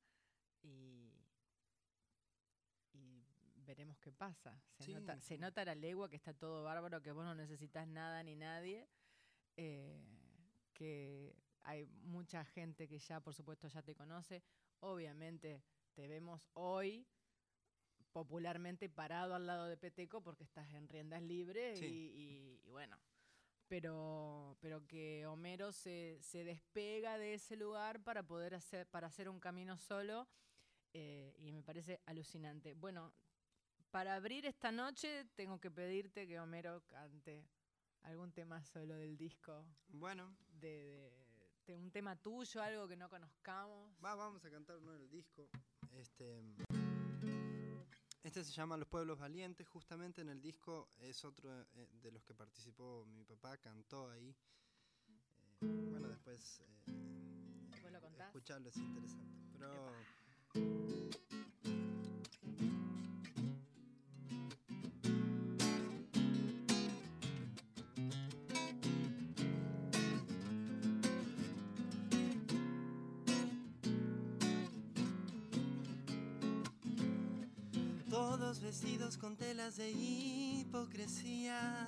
y, 0.62 1.12
y 2.94 3.24
veremos 3.66 3.98
qué 4.00 4.12
pasa. 4.12 4.62
Se, 4.78 4.84
Sí, 4.86 4.94
nota, 4.94 5.20
se 5.20 5.38
nota 5.38 5.66
la 5.66 5.76
legua 5.76 6.10
que 6.10 6.16
está 6.16 6.34
todo 6.34 6.64
bárbaro, 6.64 7.02
que 7.02 7.12
vos 7.12 7.26
no 7.26 7.36
necesitas 7.36 7.88
nada 7.88 8.24
ni 8.24 8.36
nadie, 8.36 8.88
eh, 9.58 10.00
que 10.74 11.36
hay 11.64 11.86
mucha 12.04 12.44
gente 12.46 12.88
que 12.88 13.00
ya, 13.00 13.20
por 13.20 13.34
supuesto, 13.34 13.68
ya 13.68 13.82
te 13.82 13.96
conoce. 13.96 14.44
Obviamente 14.80 15.64
te 15.94 16.08
vemos 16.08 16.48
hoy 16.54 17.06
popularmente 18.12 18.90
parado 18.90 19.36
al 19.36 19.46
lado 19.46 19.68
de 19.68 19.78
Peteco 19.78 20.22
porque 20.22 20.44
estás 20.44 20.74
en 20.74 20.88
riendas 20.88 21.22
libres 21.22 21.80
Sí. 21.80 21.86
y, 21.86 22.22
y- 22.22 22.62
y 22.66 22.70
bueno, 22.70 23.00
pero, 23.68 24.58
pero 24.62 24.86
que 24.88 25.26
Homero 25.28 25.72
se, 25.72 26.18
se 26.22 26.44
despega 26.44 27.18
de 27.18 27.36
ese 27.36 27.56
lugar 27.56 28.04
para 28.04 28.24
poder 28.24 28.56
hacer, 28.56 28.88
para 28.88 29.08
hacer 29.08 29.30
un 29.30 29.40
camino 29.40 29.78
solo 29.78 30.28
eh, 30.94 31.36
y 31.38 31.52
me 31.52 31.62
parece 31.62 32.02
alucinante. 32.08 32.74
Bueno, 32.74 33.14
para 33.92 34.16
abrir 34.16 34.46
esta 34.46 34.72
noche 34.72 35.26
tengo 35.36 35.60
que 35.60 35.70
pedirte 35.70 36.28
que 36.28 36.40
Homero 36.40 36.82
cante 36.88 37.48
algún 38.02 38.32
tema 38.32 38.64
solo 38.64 38.96
del 38.96 39.18
disco, 39.18 39.66
Bueno, 39.90 40.36
de, 40.48 41.10
de- 41.12 41.19
de 41.70 41.76
un 41.76 41.92
tema 41.92 42.16
tuyo, 42.16 42.64
algo 42.64 42.88
que 42.88 42.98
no 42.98 43.08
conozcamos. 43.10 43.94
va, 44.04 44.16
vamos 44.16 44.44
a 44.44 44.50
cantar 44.50 44.78
uno 44.78 44.92
del 44.94 45.08
disco. 45.08 45.48
Este, 45.92 46.42
este 48.24 48.44
se 48.44 48.52
llama 48.52 48.76
Los 48.76 48.88
Pueblos 48.88 49.20
Valientes, 49.20 49.68
justamente 49.68 50.22
en 50.22 50.30
el 50.30 50.42
disco 50.42 50.90
es 51.00 51.24
otro 51.24 51.62
eh, 51.76 51.88
de 52.02 52.12
los 52.12 52.24
que 52.24 52.34
participó 52.34 53.06
mi 53.06 53.24
papá, 53.24 53.58
cantó 53.58 54.10
ahí. 54.10 54.36
Eh, 55.62 55.90
bueno, 55.92 56.08
después 56.08 56.62
eh, 56.62 57.68
¿Después 57.70 57.94
lo 57.94 58.02
contás? 58.02 58.28
escucharlo 58.30 58.70
es 58.70 58.78
interesante. 58.78 59.38
Pero 59.54 59.92
Vestidos 78.58 79.16
con 79.16 79.38
telas 79.38 79.78
de 79.78 79.92
hipocresía, 79.92 81.88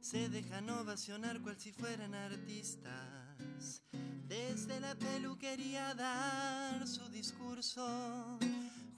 se 0.00 0.28
dejan 0.28 0.70
ovacionar 0.70 1.40
cual 1.40 1.56
si 1.58 1.72
fueran 1.72 2.14
artistas. 2.14 3.82
Desde 4.28 4.78
la 4.78 4.94
peluquería 4.94 5.88
a 5.88 5.94
dar 5.94 6.86
su 6.86 7.08
discurso, 7.08 8.38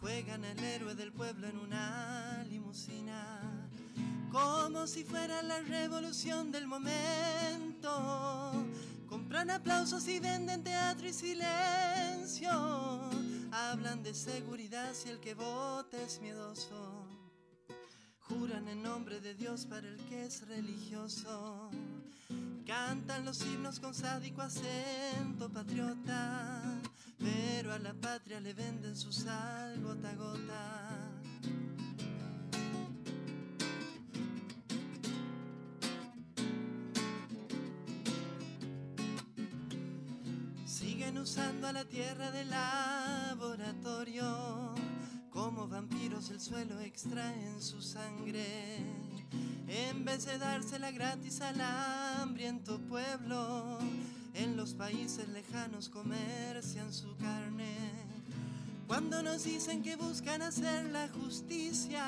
juegan 0.00 0.44
el 0.44 0.62
héroe 0.62 0.94
del 0.94 1.14
pueblo 1.14 1.48
en 1.48 1.56
una 1.56 2.44
limusina, 2.50 3.70
como 4.30 4.86
si 4.86 5.02
fuera 5.02 5.42
la 5.42 5.60
revolución 5.62 6.52
del 6.52 6.66
momento. 6.66 8.52
Compran 9.08 9.50
aplausos 9.50 10.06
y 10.08 10.20
venden 10.20 10.62
teatro 10.62 11.08
y 11.08 11.12
silencio. 11.14 12.50
Hablan 13.54 14.02
de 14.02 14.14
seguridad 14.14 14.94
si 14.94 15.10
el 15.10 15.20
que 15.20 15.34
vota 15.34 16.00
es 16.00 16.22
miedoso. 16.22 17.06
Juran 18.20 18.66
en 18.66 18.82
nombre 18.82 19.20
de 19.20 19.34
Dios 19.34 19.66
para 19.66 19.86
el 19.86 19.98
que 20.06 20.24
es 20.24 20.48
religioso. 20.48 21.68
Cantan 22.66 23.26
los 23.26 23.42
himnos 23.42 23.78
con 23.78 23.92
sádico 23.94 24.40
acento 24.40 25.50
patriota. 25.50 26.62
Pero 27.18 27.74
a 27.74 27.78
la 27.78 27.92
patria 27.92 28.40
le 28.40 28.54
venden 28.54 28.96
su 28.96 29.12
sal 29.12 29.78
gota 29.82 30.08
a 30.08 30.14
gota. 30.14 31.10
Siguen 40.64 41.18
usando 41.18 41.68
a 41.68 41.72
la 41.72 41.84
tierra 41.84 42.30
de 42.30 42.46
laboratorio. 43.02 44.74
Como 45.30 45.66
vampiros 45.66 46.30
el 46.30 46.40
suelo 46.40 46.80
extraen 46.80 47.60
su 47.60 47.80
sangre. 47.80 48.46
En 49.68 50.04
vez 50.04 50.26
de 50.26 50.38
dársela 50.38 50.90
gratis 50.90 51.40
al 51.40 51.60
hambriento 51.60 52.78
pueblo, 52.80 53.78
en 54.34 54.56
los 54.56 54.74
países 54.74 55.28
lejanos 55.28 55.88
comercian 55.88 56.92
su 56.92 57.16
carne. 57.16 57.76
Cuando 58.86 59.22
nos 59.22 59.44
dicen 59.44 59.82
que 59.82 59.96
buscan 59.96 60.42
hacer 60.42 60.90
la 60.90 61.08
justicia, 61.08 62.04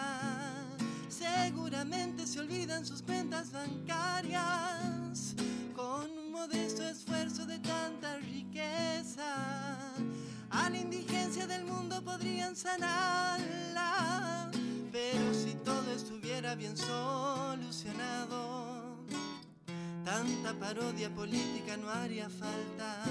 seguramente 1.09 2.26
se 2.26 2.40
olvidan 2.40 2.85
sus 2.85 3.00
cuentas 3.00 3.52
bancarias. 3.52 5.35
Con 5.74 6.11
un 6.11 6.33
modesto 6.33 6.83
esfuerzo 6.83 7.46
de 7.46 7.61
podrían 12.14 12.55
sanarla. 12.55 14.50
Pero 14.92 15.35
si 15.35 15.55
todo 15.64 15.90
estuviera 15.92 16.55
bien 16.55 16.77
solucionado, 16.77 18.29
tanta 20.05 20.53
parodia 20.55 21.11
política 21.11 21.77
no 21.77 21.90
haría 21.90 22.29
falta. 22.29 23.03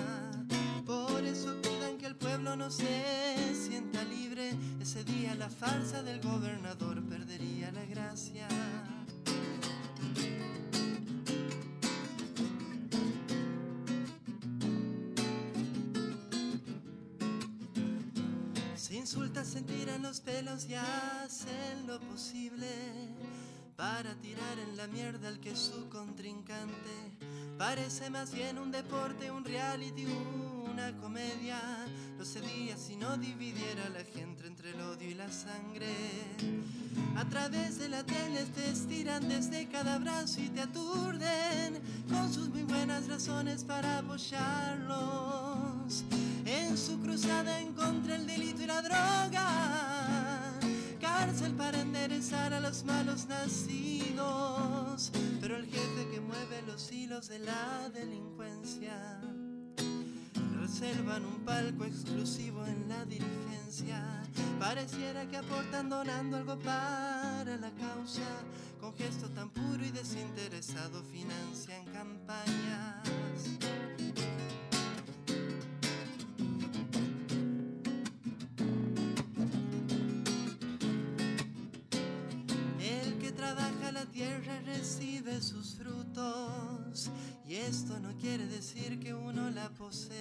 Por 0.86 1.24
eso 1.26 1.54
cuidan 1.62 1.98
que 1.98 2.06
el 2.06 2.16
pueblo 2.16 2.56
no 2.56 2.72
se 2.72 3.54
sienta 3.54 4.04
libre. 4.06 4.54
Ese 4.82 5.04
día 5.04 5.36
la 5.36 5.50
farsa 5.50 6.02
del 6.02 6.22
gobernador 6.22 7.04
perdería 7.04 7.72
la 7.74 7.84
gracia. 7.84 8.48
Se 19.44 19.62
tiran 19.62 20.02
los 20.02 20.22
pelos 20.22 20.68
y 20.70 20.74
hacen 20.74 21.86
lo 21.86 22.00
posible 22.00 22.66
para 23.76 24.16
tirar 24.16 24.58
en 24.58 24.78
la 24.78 24.88
mierda 24.88 25.28
al 25.28 25.42
que 25.42 25.54
su 25.54 25.90
contrincante. 25.90 27.18
Parece 27.58 28.10
más 28.10 28.34
bien 28.34 28.58
un 28.58 28.72
deporte, 28.72 29.30
un 29.30 29.44
reality, 29.44 30.08
una 30.72 30.96
comedia. 30.98 31.60
No 32.18 32.24
sería 32.24 32.78
si 32.78 32.96
no 32.96 33.18
dividiera 33.18 33.90
la 33.90 34.06
gente 34.06 34.48
entre 34.48 34.72
el 34.72 34.80
odio 34.80 35.10
y 35.10 35.14
la 35.14 35.30
sangre. 35.30 35.94
A 37.18 37.26
través 37.26 37.78
de 37.80 37.90
la 37.90 38.04
tele 38.06 38.46
te 38.56 38.70
estiran 38.70 39.28
desde 39.28 39.68
cada 39.68 40.00
brazo 40.00 40.40
y 40.40 40.48
te 40.50 40.62
aturden 40.62 41.82
con 42.10 42.34
sus 42.34 42.48
muy 42.48 42.64
buenas 42.64 43.08
razones 43.08 43.66
para 43.66 43.98
apoyarlos 43.98 45.34
en 46.46 46.78
su 46.78 47.00
cruzada 47.02 47.60
en 47.60 47.74
contra 47.74 48.14
del 48.14 48.23
delito 48.23 48.23
y 48.23 48.23
la 48.23 48.23
droga. 48.84 50.60
Cárcel 51.00 51.54
para 51.54 51.80
enderezar 51.80 52.54
a 52.54 52.60
los 52.60 52.84
malos 52.84 53.26
nacidos, 53.26 55.12
pero 55.42 55.58
el 55.58 55.66
jefe 55.66 56.10
que 56.12 56.20
mueve 56.20 56.62
los 56.68 56.92
hilos 56.92 57.30
de 57.30 57.40
la 57.40 57.90
delincuencia 57.94 59.22
reservan 60.60 61.26
un 61.26 61.44
palco 61.46 61.86
exclusivo 61.86 62.66
en 62.66 62.88
la 62.88 63.06
dirigencia. 63.06 64.02
Pareciera 64.60 65.26
que 65.28 65.38
aportan 65.38 65.90
donando 65.90 66.38
algo 66.38 66.58
para 66.60 67.58
la 67.58 67.72
causa. 67.72 68.22
Con 68.80 68.94
gesto 68.96 69.30
tan 69.30 69.50
puro 69.50 69.86
y 69.86 69.92
desinteresado 69.92 71.04
financian 71.04 71.86
campañas. 71.94 73.04
Recibe 84.84 85.42
sus 85.42 85.76
frutos 85.76 87.10
y 87.48 87.56
esto 87.56 87.98
no 88.02 88.10
quiere 88.18 88.46
decir 88.48 89.00
que 89.00 89.14
uno 89.14 89.50
la 89.50 89.70
posee. 89.70 90.12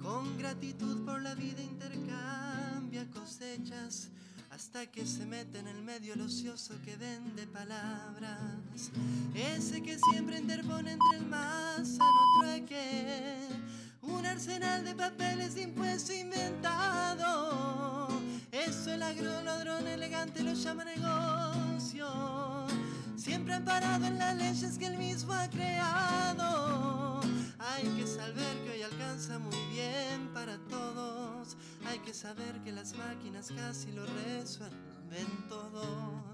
Con 0.00 0.38
gratitud 0.38 1.04
por 1.04 1.20
la 1.20 1.34
vida 1.34 1.60
intercambia 1.60 3.06
cosechas, 3.10 4.08
hasta 4.48 4.86
que 4.86 5.04
se 5.04 5.26
mete 5.26 5.58
en 5.58 5.68
el 5.68 5.82
medio 5.82 6.14
el 6.14 6.22
ocioso 6.22 6.76
que 6.82 6.96
vende 6.96 7.46
palabras. 7.48 8.90
Ese 9.34 9.82
que 9.82 9.98
siempre 10.10 10.38
interpone 10.38 10.92
entre 10.92 11.18
el 11.18 11.26
más 11.26 11.86
sano 11.88 12.40
trueque. 12.40 13.36
Un 14.00 14.24
arsenal 14.24 14.82
de 14.82 14.94
papeles 14.94 15.56
de 15.56 15.64
impuesto 15.64 16.14
inventado. 16.14 18.08
Eso 18.50 18.90
el 18.92 19.02
agro 19.02 19.28
elegante 19.76 20.42
lo 20.42 20.54
llama 20.54 20.84
negocio. 20.86 22.57
Siempre 23.28 23.52
amparado 23.52 24.06
en 24.06 24.18
las 24.18 24.34
leyes 24.36 24.78
que 24.78 24.86
él 24.86 24.96
mismo 24.96 25.34
ha 25.34 25.50
creado. 25.50 27.20
Hay 27.58 27.84
que 27.98 28.06
saber 28.06 28.64
que 28.64 28.70
hoy 28.70 28.82
alcanza 28.82 29.38
muy 29.38 29.54
bien 29.70 30.30
para 30.32 30.56
todos. 30.56 31.58
Hay 31.84 31.98
que 31.98 32.14
saber 32.14 32.58
que 32.64 32.72
las 32.72 32.96
máquinas 32.96 33.52
casi 33.54 33.92
lo 33.92 34.06
resuelven 34.06 35.26
todo. 35.46 36.24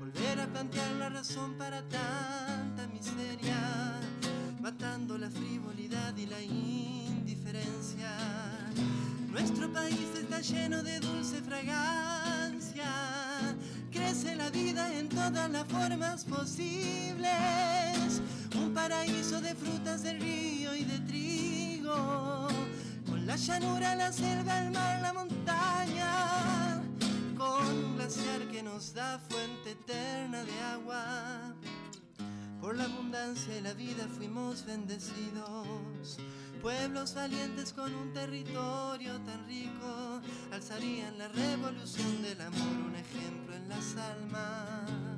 Volver 0.00 0.40
a 0.40 0.48
plantear 0.48 0.90
la 0.94 1.10
razón 1.10 1.54
para 1.54 1.88
tanta 1.88 2.84
miseria. 2.92 4.00
Matando 4.60 5.18
la 5.18 5.30
frivolidad 5.30 6.16
y 6.16 6.26
la 6.26 6.42
indiferencia. 6.42 8.10
Nuestro 9.30 9.72
país 9.72 10.08
está 10.18 10.40
lleno 10.40 10.82
de 10.82 10.98
dulce 10.98 11.40
fragancia. 11.42 12.90
Crece 13.90 14.36
la 14.36 14.50
vida 14.50 14.92
en 14.96 15.08
todas 15.08 15.50
las 15.50 15.66
formas 15.66 16.24
posibles. 16.24 17.28
Un 18.54 18.72
paraíso 18.72 19.40
de 19.40 19.54
frutas 19.54 20.02
del 20.04 20.20
río 20.20 20.74
y 20.76 20.84
de 20.84 20.98
trigo. 21.00 22.48
Con 23.06 23.26
la 23.26 23.36
llanura, 23.36 23.96
la 23.96 24.12
selva, 24.12 24.62
el 24.62 24.70
mar, 24.70 25.00
la 25.02 25.12
montaña. 25.12 26.82
Con 27.36 27.66
un 27.66 27.96
glaciar 27.96 28.46
que 28.50 28.62
nos 28.62 28.94
da 28.94 29.18
fuente 29.18 29.72
eterna 29.72 30.44
de 30.44 30.60
agua. 30.60 31.54
Por 32.60 32.76
la 32.76 32.84
abundancia 32.84 33.56
y 33.56 33.62
la 33.62 33.72
vida 33.72 34.06
fuimos 34.06 34.66
bendecidos. 34.66 36.18
Pueblos 36.60 37.14
valientes 37.14 37.72
con 37.72 37.94
un 37.94 38.12
territorio 38.12 39.18
tan 39.22 39.46
rico 39.46 40.20
alzarían 40.52 41.16
la 41.16 41.28
revolución 41.28 42.22
del 42.22 42.40
amor, 42.42 42.86
un 42.86 42.96
ejemplo 42.96 43.56
en 43.56 43.68
las 43.68 43.96
almas. 43.96 45.09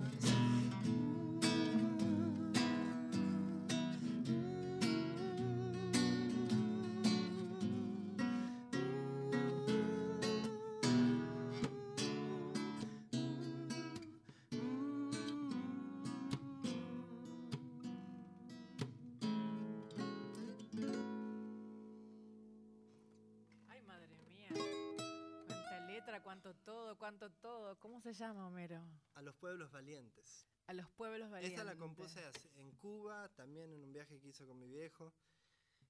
Se 28.14 28.24
llama, 28.24 28.46
Homero? 28.46 28.82
A 29.14 29.22
los 29.22 29.34
pueblos 29.36 29.70
valientes. 29.70 30.46
A 30.66 30.72
los 30.74 30.88
pueblos 30.90 31.30
valientes. 31.30 31.58
Esta 31.58 31.64
la 31.72 31.78
compuse 31.78 32.20
en 32.56 32.70
Cuba, 32.76 33.28
también 33.34 33.72
en 33.72 33.82
un 33.82 33.92
viaje 33.92 34.20
que 34.20 34.28
hice 34.28 34.46
con 34.46 34.58
mi 34.58 34.68
viejo. 34.68 35.12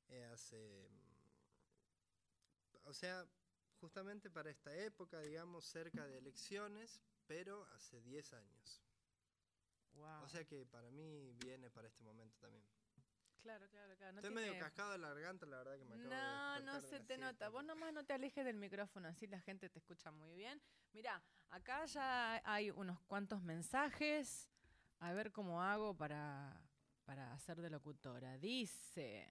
eh, 0.09 0.25
hace. 0.25 0.89
mm, 0.91 1.13
O 2.85 2.93
sea, 2.93 3.27
justamente 3.81 4.31
para 4.31 4.51
esta 4.51 4.75
época, 4.77 5.21
digamos, 5.21 5.65
cerca 5.65 6.07
de 6.07 6.19
elecciones, 6.19 7.01
pero 7.27 7.65
hace 7.75 8.01
10 8.03 8.33
años. 8.35 8.83
Wow. 9.95 10.25
O 10.25 10.29
sea 10.29 10.45
que 10.45 10.65
para 10.67 10.91
mí 10.91 11.33
viene 11.35 11.71
para 11.71 11.89
este 11.89 12.03
momento 12.03 12.37
también. 12.39 12.65
Claro, 13.43 13.69
claro, 13.69 13.97
claro. 13.97 14.13
No 14.13 14.21
Estoy 14.21 14.35
tiene- 14.35 14.49
medio 14.51 14.63
cascado 14.63 14.93
de 14.93 14.99
la 14.99 15.09
garganta, 15.09 15.47
la 15.47 15.57
verdad 15.59 15.79
que 15.79 15.85
me 15.85 15.95
acabo 15.95 16.03
de 16.09 16.17
No, 16.17 16.61
no 16.61 16.81
se 16.81 17.01
te 17.01 17.19
nota. 17.19 17.29
siesta. 17.31 17.49
Vos 17.51 17.65
nomás 17.65 17.93
no 17.93 18.05
te 18.05 18.13
alejes 18.15 18.45
del 18.45 18.57
micrófono, 18.57 19.09
así 19.09 19.27
la 19.27 19.41
gente 19.41 19.69
te 19.69 19.79
escucha 19.79 20.11
muy 20.11 20.33
bien. 20.35 20.61
Mira, 20.93 21.23
acá 21.51 21.85
ya 21.87 22.41
hay 22.45 22.71
unos 22.71 23.01
cuantos 23.03 23.43
mensajes. 23.43 24.49
A 25.01 25.13
ver 25.13 25.33
cómo 25.33 25.61
hago 25.63 25.97
para, 25.97 26.61
para 27.05 27.33
hacer 27.33 27.61
de 27.61 27.71
locutora. 27.71 28.39
Dice, 28.39 29.29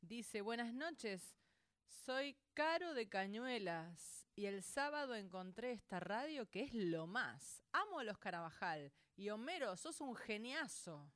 dice, 0.00 0.40
buenas 0.40 0.74
noches. 0.74 1.36
Soy 1.86 2.36
Caro 2.54 2.92
de 2.94 3.08
Cañuelas 3.08 4.26
y 4.34 4.46
el 4.46 4.62
sábado 4.62 5.14
encontré 5.14 5.72
esta 5.72 6.00
radio 6.00 6.50
que 6.50 6.64
es 6.64 6.74
lo 6.74 7.06
más. 7.06 7.62
Amo 7.72 8.00
a 8.00 8.04
los 8.04 8.18
Carabajal 8.18 8.92
y 9.16 9.30
Homero, 9.30 9.76
sos 9.76 10.00
un 10.00 10.16
geniazo. 10.16 11.10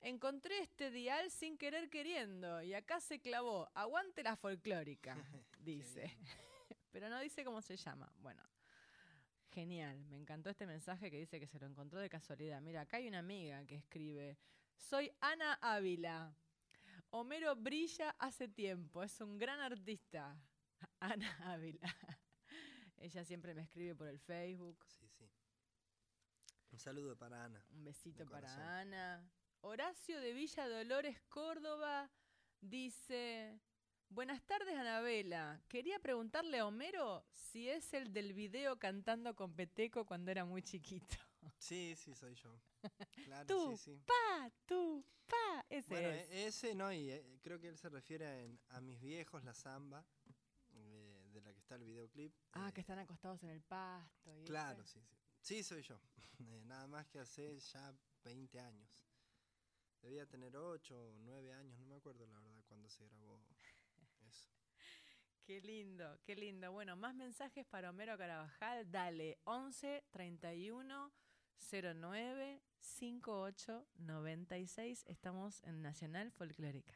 Encontré 0.00 0.58
este 0.60 0.90
dial 0.90 1.30
sin 1.30 1.58
querer 1.58 1.90
queriendo 1.90 2.62
y 2.62 2.74
acá 2.74 3.00
se 3.00 3.20
clavó. 3.20 3.68
Aguante 3.74 4.22
la 4.22 4.36
folclórica, 4.36 5.16
dice. 5.60 6.16
Pero 6.92 7.08
no 7.08 7.20
dice 7.20 7.44
cómo 7.44 7.60
se 7.60 7.76
llama. 7.76 8.10
Bueno, 8.18 8.42
genial. 9.50 10.04
Me 10.06 10.16
encantó 10.16 10.50
este 10.50 10.66
mensaje 10.66 11.10
que 11.10 11.18
dice 11.18 11.40
que 11.40 11.46
se 11.46 11.58
lo 11.58 11.66
encontró 11.66 12.00
de 12.00 12.08
casualidad. 12.08 12.60
Mira, 12.60 12.82
acá 12.82 12.98
hay 12.98 13.08
una 13.08 13.18
amiga 13.18 13.64
que 13.66 13.76
escribe. 13.76 14.38
Soy 14.76 15.12
Ana 15.20 15.54
Ávila. 15.60 16.34
Homero 17.10 17.56
brilla 17.56 18.14
hace 18.18 18.48
tiempo. 18.48 19.02
Es 19.02 19.20
un 19.20 19.38
gran 19.38 19.60
artista. 19.60 20.36
Ana 21.00 21.52
Ávila. 21.52 21.94
Ella 22.98 23.24
siempre 23.24 23.54
me 23.54 23.62
escribe 23.62 23.94
por 23.94 24.08
el 24.08 24.18
Facebook. 24.18 24.84
Sí, 24.88 25.08
sí. 25.08 25.30
Un 26.72 26.78
saludo 26.78 27.16
para 27.16 27.44
Ana. 27.44 27.64
Un 27.70 27.84
besito 27.84 28.26
para. 28.26 28.80
Ana. 28.80 29.28
Horacio 29.68 30.20
de 30.20 30.32
Villa 30.32 30.68
Dolores, 30.68 31.20
Córdoba, 31.28 32.08
dice, 32.60 33.60
buenas 34.08 34.40
tardes 34.46 34.76
Anabela. 34.76 35.60
Quería 35.66 35.98
preguntarle 35.98 36.60
a 36.60 36.66
Homero 36.66 37.26
si 37.32 37.68
es 37.68 37.92
el 37.92 38.12
del 38.12 38.32
video 38.32 38.78
cantando 38.78 39.34
con 39.34 39.56
Peteco 39.56 40.06
cuando 40.06 40.30
era 40.30 40.44
muy 40.44 40.62
chiquito. 40.62 41.16
Sí, 41.58 41.94
sí, 41.96 42.14
soy 42.14 42.34
yo. 42.36 42.60
Claro, 43.24 43.46
Tú, 43.46 43.76
sí, 43.76 43.92
sí. 43.92 44.02
Pa, 44.06 44.50
tú, 44.66 45.04
pa, 45.26 45.64
ese 45.68 45.88
Bueno, 45.88 46.08
es. 46.10 46.30
e- 46.30 46.46
ese 46.46 46.74
no, 46.74 46.92
y 46.92 47.10
eh, 47.10 47.38
creo 47.42 47.58
que 47.58 47.68
él 47.68 47.76
se 47.78 47.88
refiere 47.88 48.24
a, 48.26 48.40
en- 48.42 48.60
a 48.68 48.80
mis 48.80 49.00
viejos, 49.00 49.42
la 49.42 49.54
samba, 49.54 50.04
eh, 50.74 51.24
de 51.32 51.40
la 51.40 51.52
que 51.52 51.58
está 51.58 51.74
el 51.76 51.82
videoclip. 51.84 52.32
ah, 52.52 52.68
eh, 52.68 52.72
que 52.72 52.80
están 52.82 52.98
acostados 53.00 53.42
en 53.42 53.50
el 53.50 53.62
pasto. 53.62 54.38
y 54.40 54.44
Claro, 54.44 54.82
ese. 54.82 55.00
sí, 55.00 55.06
sí. 55.06 55.16
Sí, 55.40 55.62
soy 55.64 55.82
yo. 55.82 55.98
Nada 56.66 56.86
más 56.88 57.06
que 57.08 57.18
hace 57.20 57.58
ya 57.58 57.92
20 58.24 58.60
años. 58.60 59.05
Debía 60.06 60.24
tener 60.24 60.56
8 60.56 60.96
o 60.96 61.12
9 61.24 61.52
años, 61.52 61.76
no 61.80 61.86
me 61.86 61.96
acuerdo 61.96 62.24
la 62.28 62.38
verdad 62.38 62.62
cuando 62.68 62.88
se 62.88 63.04
grabó 63.08 63.40
eso. 64.28 64.48
Qué 65.44 65.60
lindo, 65.60 66.16
qué 66.22 66.36
lindo. 66.36 66.70
Bueno, 66.70 66.94
más 66.94 67.12
mensajes 67.12 67.66
para 67.66 67.90
Homero 67.90 68.16
Carabajal. 68.16 68.88
Dale, 68.88 69.36
11 69.42 70.04
31 70.12 71.12
09 71.58 72.62
58 72.78 73.86
96. 73.96 75.04
Estamos 75.08 75.60
en 75.64 75.82
Nacional 75.82 76.30
Folclórica. 76.30 76.94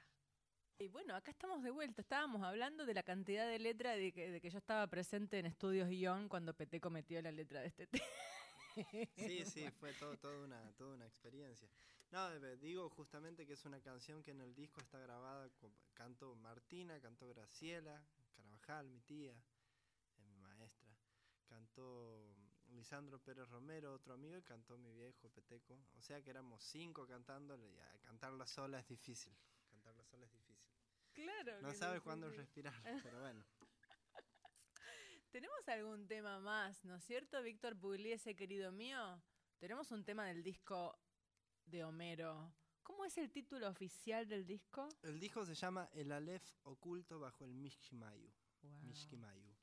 Y 0.79 0.87
bueno, 0.87 1.17
acá 1.17 1.33
estamos 1.33 1.65
de 1.65 1.73
vuelta. 1.73 2.03
Estábamos 2.03 2.45
hablando 2.45 2.87
de 2.87 2.95
la 2.95 3.03
cantidad 3.03 3.49
de 3.49 3.59
letra 3.59 3.97
de 3.97 4.13
que, 4.13 4.31
de 4.31 4.41
que 4.41 4.51
yo 4.51 4.59
estaba 4.59 4.87
presente 4.87 5.41
en 5.41 5.47
Estudios 5.47 5.89
Guión 5.89 6.29
cuando 6.29 6.55
Peteco 6.55 6.91
metió 6.91 7.21
la 7.23 7.33
letra 7.33 7.63
de 7.63 7.67
este 7.67 7.89
tema. 7.89 8.05
Sí, 9.17 9.45
sí, 9.47 9.69
fue 9.81 9.93
todo, 9.95 10.17
toda, 10.17 10.45
una, 10.45 10.73
toda 10.79 10.95
una 10.95 11.05
experiencia. 11.05 11.69
No, 12.11 12.33
eh, 12.33 12.57
digo 12.57 12.91
justamente 12.91 13.47
que 13.47 13.53
es 13.53 13.65
una 13.65 13.81
canción 13.81 14.23
que 14.23 14.33
en 14.33 14.41
el 14.41 14.55
disco 14.55 14.81
está 14.81 14.99
grabada, 14.99 15.49
con- 15.61 15.73
cantó 15.95 16.35
Martina, 16.35 17.01
cantó 17.01 17.29
Graciela, 17.29 18.05
Carvajal, 18.35 18.89
mi 18.89 19.01
tía, 19.01 19.33
eh, 19.33 20.23
mi 20.25 20.37
maestra, 20.39 20.91
cantó 21.47 22.35
Lisandro 22.71 23.21
Pérez 23.23 23.49
Romero, 23.49 23.93
otro 23.95 24.15
amigo, 24.15 24.37
y 24.37 24.43
cantó 24.43 24.77
mi 24.77 24.93
viejo 24.93 25.29
Peteco. 25.31 25.79
O 25.99 26.03
sea 26.03 26.21
que 26.23 26.31
éramos 26.31 26.65
cinco 26.65 27.07
cantándole, 27.07 27.69
y 27.71 27.79
a 27.79 27.99
cantarla 28.03 28.47
sola 28.47 28.81
es 28.81 28.89
difícil. 28.89 29.33
Cantarla 29.69 30.05
sola 30.05 30.27
es 30.27 30.33
difícil. 30.33 30.73
Claro. 31.13 31.61
No 31.63 31.73
sabes 31.75 32.01
cuándo 32.03 32.29
respirar, 32.31 32.75
pero 33.15 33.21
bueno. 33.21 33.45
¿Tenemos 35.31 35.69
algún 35.69 36.09
tema 36.09 36.41
más, 36.41 36.85
no 36.85 36.97
es 36.97 37.05
cierto, 37.05 37.41
Víctor 37.41 37.79
Pugliese, 37.79 38.35
querido 38.35 38.73
mío? 38.73 39.23
Tenemos 39.59 39.93
un 39.93 40.05
tema 40.05 40.27
del 40.27 40.43
disco 40.43 40.99
de 41.71 41.85
Homero. 41.85 42.53
¿Cómo 42.83 43.05
es 43.05 43.17
el 43.19 43.31
título 43.31 43.69
oficial 43.69 44.29
del 44.29 44.45
disco? 44.45 44.89
El 45.03 45.21
disco 45.21 45.47
se 45.47 45.55
llama 45.55 45.89
El 45.93 46.11
Aleph 46.11 46.45
oculto 46.65 47.21
bajo 47.21 47.45
el 47.45 47.55
Mishkimayu. 47.55 48.31
Guau. 48.63 48.83
Mishkimayu. 48.83 49.55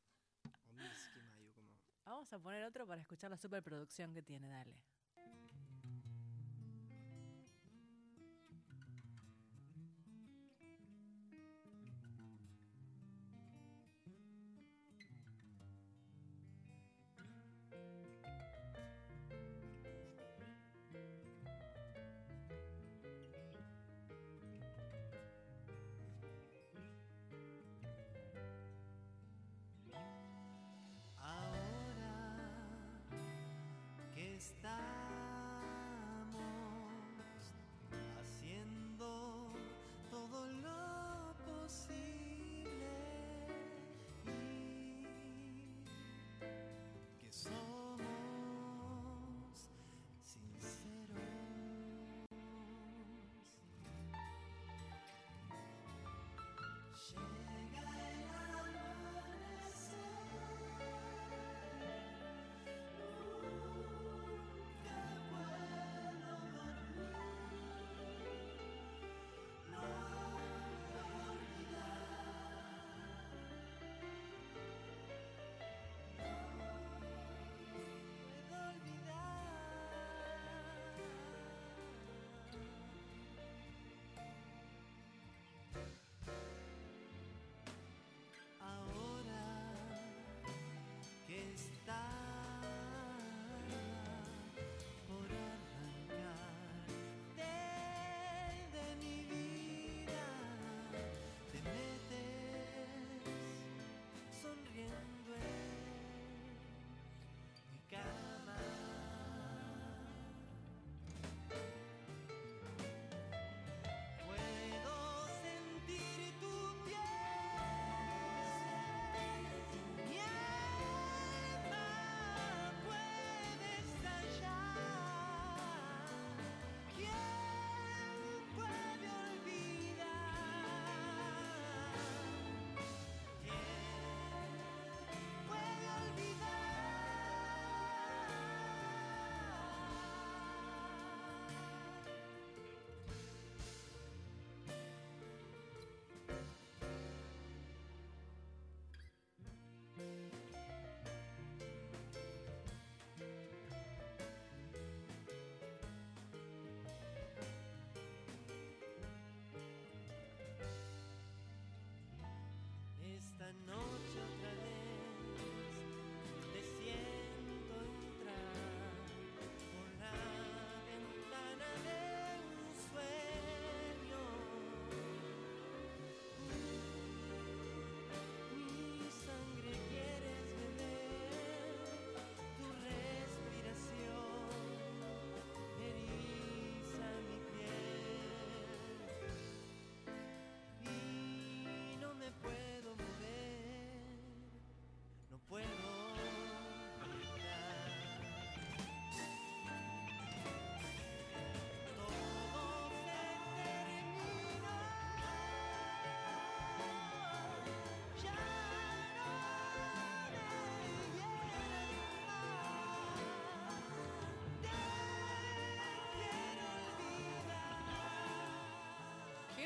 O 0.45 0.73
Mishkimayu, 0.75 1.51
como 1.53 1.77
Vamos 2.05 2.31
a 2.31 2.39
poner 2.39 2.63
otro 2.63 2.87
para 2.87 3.01
escuchar 3.01 3.29
la 3.29 3.37
superproducción 3.37 4.13
que 4.13 4.21
tiene, 4.21 4.47
dale. 4.47 4.81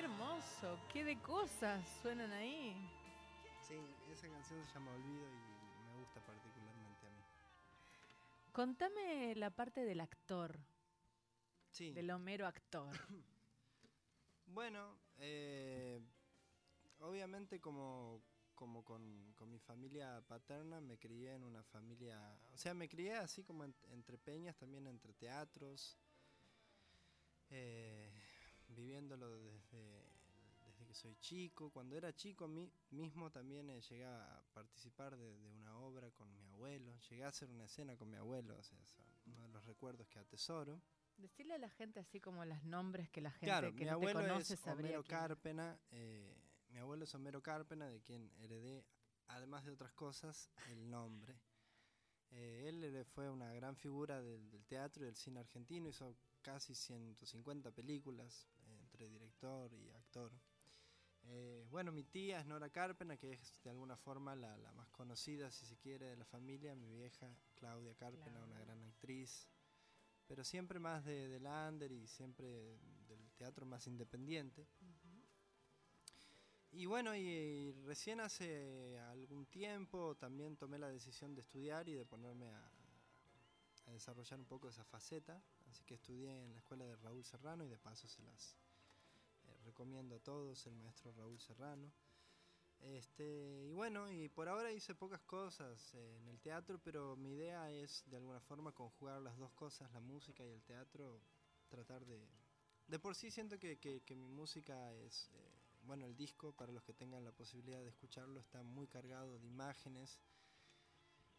Hermoso, 0.03 0.79
qué 0.91 1.03
de 1.03 1.19
cosas 1.21 1.87
suenan 2.01 2.31
ahí. 2.31 2.75
Sí, 3.67 3.75
esa 4.11 4.27
canción 4.27 4.65
se 4.65 4.73
llama 4.73 4.91
Olvido 4.93 5.27
y 5.29 5.85
me 5.85 5.99
gusta 5.99 6.19
particularmente 6.21 7.05
a 7.05 7.09
mí. 7.11 7.21
Contame 8.51 9.35
la 9.35 9.49
parte 9.51 9.85
del 9.85 10.01
actor, 10.01 10.57
Sí. 11.71 11.91
del 11.93 12.09
Homero 12.11 12.47
actor. 12.47 12.91
Bueno, 14.47 14.97
eh, 15.19 16.01
obviamente 16.99 17.61
como, 17.61 18.21
como 18.53 18.83
con, 18.83 19.31
con 19.37 19.49
mi 19.49 19.59
familia 19.59 20.21
paterna 20.27 20.81
me 20.81 20.97
crié 20.97 21.35
en 21.35 21.45
una 21.45 21.63
familia, 21.63 22.19
o 22.53 22.57
sea, 22.57 22.73
me 22.73 22.89
crié 22.89 23.13
así 23.15 23.45
como 23.45 23.63
en- 23.63 23.75
entre 23.91 24.17
peñas, 24.17 24.57
también 24.57 24.87
entre 24.87 25.13
teatros, 25.13 25.97
eh, 27.49 28.10
viviéndolo 28.75 29.29
desde, 29.37 30.05
desde 30.65 30.85
que 30.85 30.93
soy 30.93 31.15
chico. 31.17 31.69
Cuando 31.71 31.95
era 31.95 32.13
chico 32.13 32.47
mi- 32.47 32.71
mismo 32.91 33.29
también 33.31 33.69
eh, 33.69 33.81
llegué 33.81 34.05
a 34.05 34.43
participar 34.53 35.17
de, 35.17 35.37
de 35.39 35.51
una 35.51 35.77
obra 35.77 36.11
con 36.11 36.33
mi 36.35 36.45
abuelo, 36.47 36.97
llegué 37.09 37.23
a 37.23 37.29
hacer 37.29 37.49
una 37.49 37.65
escena 37.65 37.95
con 37.97 38.09
mi 38.09 38.17
abuelo, 38.17 38.57
o 38.57 38.63
sea, 38.63 38.77
son 38.85 39.05
uno 39.25 39.43
de 39.43 39.49
los 39.49 39.65
recuerdos 39.65 40.07
que 40.07 40.19
atesoro. 40.19 40.81
Decirle 41.17 41.53
a 41.53 41.57
la 41.59 41.69
gente 41.69 41.99
así 41.99 42.19
como 42.19 42.43
los 42.45 42.63
nombres 42.63 43.09
que 43.09 43.21
la 43.21 43.31
gente 43.31 43.45
Claro, 43.45 43.67
que 43.69 43.73
mi 43.73 43.81
no 43.81 43.87
te 43.87 43.91
abuelo 43.93 44.21
conoce 44.21 44.53
es 44.55 44.67
Homero. 44.67 45.03
Cárpena. 45.03 45.79
eh, 45.91 46.35
mi 46.69 46.79
abuelo 46.79 47.03
es 47.03 47.13
Homero 47.13 47.41
Cárpena, 47.43 47.87
de 47.89 48.01
quien 48.01 48.31
heredé, 48.37 48.85
además 49.27 49.65
de 49.65 49.71
otras 49.71 49.91
cosas, 49.93 50.49
el 50.69 50.89
nombre. 50.89 51.39
Eh, 52.31 52.69
él 52.69 53.05
fue 53.13 53.29
una 53.29 53.53
gran 53.53 53.75
figura 53.75 54.21
del, 54.21 54.49
del 54.49 54.65
teatro 54.65 55.03
y 55.03 55.05
del 55.07 55.15
cine 55.17 55.41
argentino, 55.41 55.89
hizo 55.89 56.15
casi 56.41 56.73
150 56.73 57.71
películas 57.71 58.47
entre 59.01 59.09
director 59.09 59.73
y 59.73 59.89
actor. 59.89 60.31
Eh, 61.23 61.65
bueno, 61.71 61.91
mi 61.91 62.03
tía 62.03 62.39
es 62.39 62.45
Nora 62.45 62.69
Cárpena, 62.69 63.17
que 63.17 63.33
es 63.33 63.55
de 63.63 63.71
alguna 63.71 63.97
forma 63.97 64.35
la, 64.35 64.55
la 64.57 64.71
más 64.73 64.89
conocida, 64.89 65.49
si 65.49 65.65
se 65.65 65.75
quiere, 65.77 66.05
de 66.05 66.17
la 66.17 66.25
familia. 66.25 66.75
Mi 66.75 66.87
vieja, 66.87 67.35
Claudia 67.55 67.95
Cárpena, 67.95 68.43
una 68.43 68.59
gran 68.59 68.83
actriz 68.83 69.47
pero 70.27 70.45
siempre 70.45 70.79
más 70.79 71.03
de, 71.03 71.27
del 71.27 71.45
under 71.45 71.91
y 71.91 72.07
siempre 72.07 72.79
del 73.05 73.31
teatro 73.35 73.65
más 73.65 73.85
independiente. 73.87 74.65
Y 76.71 76.85
bueno, 76.85 77.13
y, 77.13 77.19
y 77.19 77.71
recién 77.83 78.21
hace 78.21 78.97
algún 79.09 79.45
tiempo 79.47 80.15
también 80.15 80.55
tomé 80.55 80.79
la 80.79 80.87
decisión 80.89 81.35
de 81.35 81.41
estudiar 81.41 81.89
y 81.89 81.95
de 81.95 82.05
ponerme 82.05 82.49
a, 82.49 82.71
a 83.87 83.91
desarrollar 83.91 84.39
un 84.39 84.45
poco 84.45 84.69
esa 84.69 84.85
faceta. 84.85 85.43
Así 85.69 85.83
que 85.83 85.95
estudié 85.95 86.43
en 86.45 86.53
la 86.53 86.59
escuela 86.59 86.85
de 86.85 86.95
Raúl 86.95 87.25
Serrano 87.25 87.65
y 87.65 87.67
de 87.67 87.77
paso 87.77 88.07
se 88.07 88.21
las 88.21 88.55
recomiendo 89.81 90.15
a 90.15 90.19
todos, 90.19 90.63
el 90.67 90.75
maestro 90.75 91.11
Raúl 91.13 91.39
Serrano. 91.39 91.91
Este, 92.81 93.65
y 93.67 93.73
bueno, 93.73 94.11
y 94.11 94.29
por 94.29 94.47
ahora 94.47 94.71
hice 94.71 94.93
pocas 94.93 95.21
cosas 95.23 95.95
eh, 95.95 96.17
en 96.17 96.27
el 96.27 96.39
teatro, 96.39 96.79
pero 96.83 97.15
mi 97.15 97.31
idea 97.31 97.71
es 97.71 98.03
de 98.05 98.17
alguna 98.17 98.39
forma 98.41 98.71
conjugar 98.73 99.19
las 99.23 99.35
dos 99.39 99.51
cosas, 99.53 99.91
la 99.91 99.99
música 99.99 100.45
y 100.45 100.51
el 100.51 100.61
teatro, 100.61 101.19
tratar 101.67 102.05
de... 102.05 102.29
De 102.87 102.99
por 102.99 103.15
sí 103.15 103.31
siento 103.31 103.57
que, 103.57 103.79
que- 103.79 104.15
mi 104.15 104.29
música 104.29 104.93
es, 104.97 105.31
eh, 105.33 105.51
bueno, 105.81 106.05
el 106.05 106.15
disco, 106.15 106.53
para 106.53 106.71
los 106.71 106.83
que 106.83 106.93
tengan 106.93 107.23
la 107.25 107.31
posibilidad 107.31 107.81
de 107.81 107.89
escucharlo, 107.89 108.39
está 108.39 108.61
muy 108.61 108.87
cargado 108.87 109.39
de 109.39 109.47
imágenes 109.47 110.19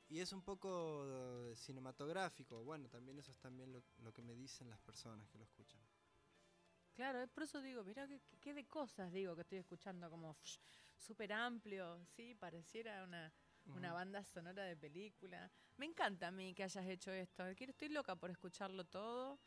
y 0.09 0.19
es 0.19 0.33
un 0.33 0.43
poco 0.43 1.05
eh, 1.07 1.55
cinematográfico. 1.57 2.65
Bueno, 2.65 2.89
también 2.89 3.21
eso 3.21 3.31
es 3.31 3.39
también 3.39 3.73
lo 3.99 4.13
que 4.13 4.23
me 4.23 4.35
dicen 4.35 4.69
las 4.69 4.81
personas 4.81 5.29
que 5.31 5.39
lo 5.39 5.45
escuchan. 5.45 5.81
Claro, 6.95 7.27
por 7.29 7.45
eso 7.45 7.61
digo, 7.63 7.83
mira 7.85 8.07
qué, 8.07 8.21
qué- 8.41 8.55
de 8.55 8.65
cosas 8.67 9.13
digo 9.13 9.35
que 9.35 9.43
estoy 9.43 9.59
escuchando 9.59 10.11
como 10.11 10.37
súper 10.99 11.33
amplio, 11.33 12.05
sí, 12.05 12.35
pareciera 12.35 13.03
una, 13.05 13.33
una 13.67 13.93
banda 13.93 14.23
sonora 14.25 14.65
de 14.65 14.77
película. 14.77 15.51
Me 15.79 15.87
encanta 15.87 16.29
a 16.29 16.31
mí 16.31 16.55
que 16.55 16.65
hayas 16.65 16.87
hecho 16.87 17.11
esto. 17.13 17.47
Estoy 17.47 17.89
loca 17.89 18.15
por 18.17 18.31
escucharlo 18.31 18.85
todo. 18.85 19.39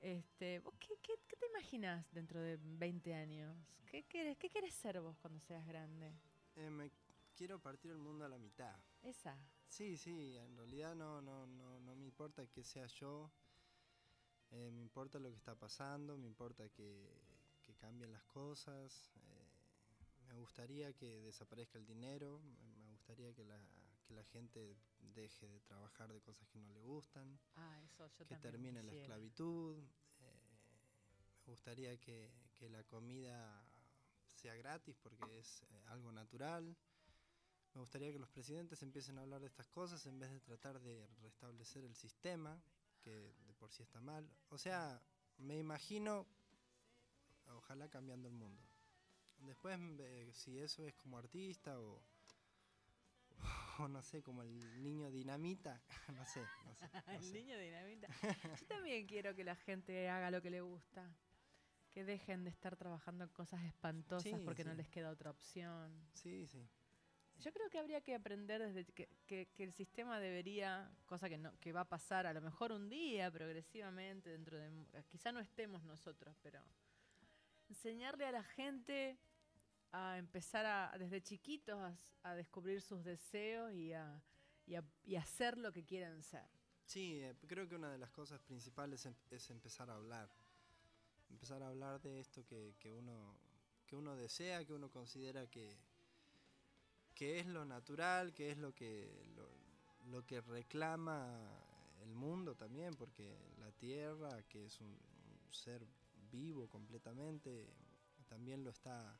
Este, 0.00 0.60
¿vos 0.60 0.74
qué, 0.78 0.96
qué- 1.02 1.18
qué 1.26 1.36
te 1.36 1.46
imaginas 1.46 2.06
dentro 2.12 2.40
de 2.40 2.56
20 2.60 3.14
años? 3.14 3.56
¿Qué 3.86 4.04
querés, 4.04 4.36
¿Qué 4.38 4.48
querés 4.48 4.74
ser 4.74 5.00
vos 5.00 5.16
cuando 5.18 5.38
seas 5.40 5.66
grande? 5.66 6.12
Eh, 6.56 6.70
me 6.70 6.90
quiero 7.36 7.58
partir 7.58 7.90
el 7.90 7.98
mundo 7.98 8.24
a 8.24 8.28
la 8.28 8.38
mitad. 8.38 8.74
Esa. 9.02 9.36
Sí, 9.68 9.96
sí, 9.96 10.36
en 10.36 10.56
realidad 10.56 10.94
no, 10.94 11.20
no, 11.20 11.46
no, 11.46 11.78
no 11.80 11.94
me 11.96 12.04
importa 12.04 12.46
que 12.46 12.62
sea 12.62 12.86
yo, 12.86 13.30
eh, 14.52 14.70
me 14.70 14.80
importa 14.82 15.18
lo 15.18 15.30
que 15.30 15.36
está 15.36 15.54
pasando, 15.54 16.16
me 16.16 16.26
importa 16.26 16.68
que, 16.68 17.08
que 17.62 17.74
cambien 17.74 18.12
las 18.12 18.24
cosas, 18.24 19.10
eh, 19.16 19.48
me 20.28 20.36
gustaría 20.36 20.92
que 20.92 21.20
desaparezca 21.22 21.78
el 21.78 21.86
dinero, 21.86 22.40
me- 22.40 22.72
gustaría 22.92 23.34
que 23.34 23.44
la, 23.44 23.58
que 24.06 24.14
la 24.14 24.22
gente 24.24 24.76
deje 25.14 25.48
de 25.48 25.60
trabajar 25.60 26.12
de 26.12 26.20
cosas 26.20 26.48
que 26.48 26.60
no 26.60 26.70
le 26.70 26.80
gustan, 26.82 27.38
Ah, 27.56 27.80
eso 27.82 28.08
yo 28.18 28.26
que 28.26 28.36
termine 28.36 28.80
la 28.82 28.92
esclavitud, 28.92 29.76
eh, 30.20 30.50
me 31.46 31.52
gustaría 31.52 31.96
que, 31.98 32.30
que 32.54 32.68
la 32.68 32.84
comida 32.84 33.66
sea 34.24 34.54
gratis 34.54 34.96
porque 35.02 35.38
es 35.38 35.62
eh, 35.64 35.82
algo 35.88 36.12
natural. 36.12 36.76
Me 37.74 37.80
gustaría 37.80 38.12
que 38.12 38.18
los 38.18 38.28
presidentes 38.30 38.82
empiecen 38.82 39.18
a 39.18 39.22
hablar 39.22 39.40
de 39.40 39.48
estas 39.48 39.66
cosas 39.68 40.06
en 40.06 40.18
vez 40.18 40.30
de 40.30 40.40
tratar 40.40 40.78
de 40.80 41.06
restablecer 41.22 41.84
el 41.84 41.94
sistema, 41.96 42.62
que 43.02 43.34
por 43.62 43.70
sí 43.72 43.84
está 43.84 44.00
mal. 44.00 44.28
O 44.48 44.58
sea, 44.58 45.00
me 45.38 45.56
imagino, 45.56 46.26
ojalá 47.46 47.88
cambiando 47.88 48.26
el 48.26 48.34
mundo. 48.34 48.60
Después, 49.38 49.78
eh, 50.00 50.32
si 50.34 50.58
eso 50.58 50.84
es 50.84 50.92
como 50.94 51.16
artista 51.16 51.78
o, 51.78 52.02
o 53.78 53.86
no 53.86 54.02
sé, 54.02 54.20
como 54.20 54.42
el 54.42 54.82
niño 54.82 55.12
dinamita, 55.12 55.80
no 56.16 56.26
sé, 56.26 56.40
no 56.40 56.74
sé. 56.74 56.88
no 57.06 57.12
El 57.12 57.22
sé. 57.22 57.32
niño 57.34 57.56
dinamita. 57.56 58.08
Yo 58.60 58.66
también 58.66 59.06
quiero 59.06 59.32
que 59.36 59.44
la 59.44 59.54
gente 59.54 60.08
haga 60.08 60.32
lo 60.32 60.42
que 60.42 60.50
le 60.50 60.60
gusta. 60.60 61.08
Que 61.92 62.04
dejen 62.04 62.42
de 62.42 62.50
estar 62.50 62.76
trabajando 62.76 63.22
en 63.22 63.30
cosas 63.30 63.62
espantosas 63.62 64.24
Sí, 64.40 64.44
porque 64.44 64.64
no 64.64 64.74
les 64.74 64.88
queda 64.88 65.10
otra 65.10 65.30
opción. 65.30 66.04
Sí, 66.14 66.48
sí. 66.48 66.66
Yo 67.42 67.52
creo 67.52 67.68
que 67.70 67.78
habría 67.78 68.00
que 68.00 68.14
aprender 68.14 68.62
desde 68.62 68.84
que, 69.26 69.48
el 69.58 69.72
sistema 69.72 70.20
debería, 70.20 70.88
cosa 71.06 71.28
que 71.28 71.38
no, 71.38 71.52
que 71.58 71.72
va 71.72 71.80
a 71.80 71.88
pasar 71.88 72.24
a 72.26 72.32
lo 72.32 72.40
mejor 72.40 72.70
un 72.70 72.88
día, 72.88 73.30
progresivamente, 73.32 74.30
dentro 74.30 74.56
de 74.58 74.70
quizá 75.08 75.32
no 75.32 75.40
estemos 75.40 75.82
nosotros, 75.82 76.36
pero 76.40 76.60
enseñarle 77.68 78.26
a 78.26 78.32
la 78.32 78.44
gente 78.44 79.18
a 79.90 80.18
empezar 80.18 80.64
a, 80.66 80.96
desde 80.98 81.20
chiquitos 81.20 81.76
a, 82.22 82.34
descubrir 82.34 82.80
sus 82.80 83.02
deseos 83.02 83.72
y 83.72 83.92
a, 83.92 84.22
y 84.66 84.76
a- 84.76 84.84
y 85.04 85.16
a 85.16 85.20
hacer 85.22 85.58
lo 85.58 85.72
que 85.72 85.84
quieren 85.84 86.22
ser. 86.22 86.46
Sí, 86.86 87.20
eh, 87.20 87.34
creo 87.48 87.68
que 87.68 87.74
una 87.74 87.90
de 87.90 87.98
las 87.98 88.10
cosas 88.10 88.40
principales 88.40 89.04
em- 89.06 89.14
es 89.30 89.50
empezar 89.50 89.90
a 89.90 89.94
hablar. 89.94 90.30
Empezar 91.28 91.62
a 91.62 91.68
hablar 91.68 92.00
de 92.00 92.20
esto 92.20 92.44
que, 92.46 92.74
que 92.78 92.92
uno, 92.92 93.34
que 93.86 93.96
uno 93.96 94.14
desea, 94.14 94.64
que 94.64 94.72
uno 94.74 94.90
considera 94.90 95.46
que, 95.48 95.76
que 97.14 97.40
es 97.40 97.46
lo 97.46 97.64
natural, 97.64 98.32
que 98.32 98.50
es 98.50 98.58
lo 98.58 98.74
que, 98.74 99.10
lo, 100.10 100.24
que 100.26 100.40
reclama 100.40 101.26
el 102.02 102.14
mundo 102.14 102.54
también, 102.54 102.94
porque 102.94 103.36
la 103.58 103.70
tierra, 103.72 104.42
que 104.48 104.66
es 104.66 104.80
un, 104.80 104.88
un 104.88 105.52
ser 105.52 105.86
vivo 106.30 106.68
completamente, 106.68 107.68
también 108.28 108.64
lo 108.64 108.70
está, 108.70 109.18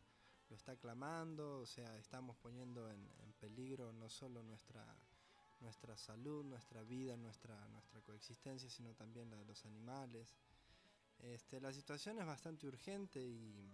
lo 0.49 0.57
está 0.57 0.77
clamando, 0.77 1.61
o 1.61 1.67
sea, 1.67 1.97
estamos 1.99 2.37
poniendo 2.39 2.91
en, 2.91 3.01
en 3.25 3.33
peligro 3.35 3.93
no 3.93 4.09
solo 4.09 4.43
nuestra, 4.43 4.85
nuestra 5.63 5.97
salud, 5.97 6.45
nuestra 6.45 6.83
vida, 6.83 7.17
nuestra, 7.17 7.57
nuestra 7.69 8.01
coexistencia, 8.03 8.69
sino 8.69 8.93
también 8.95 9.31
la 9.31 9.37
de 9.37 9.45
los 9.45 9.65
animales. 9.65 10.35
Este, 11.21 11.61
la 11.61 11.73
situación 11.73 12.19
es 12.19 12.27
bastante 12.27 12.67
urgente 12.67 13.21
y, 13.21 13.71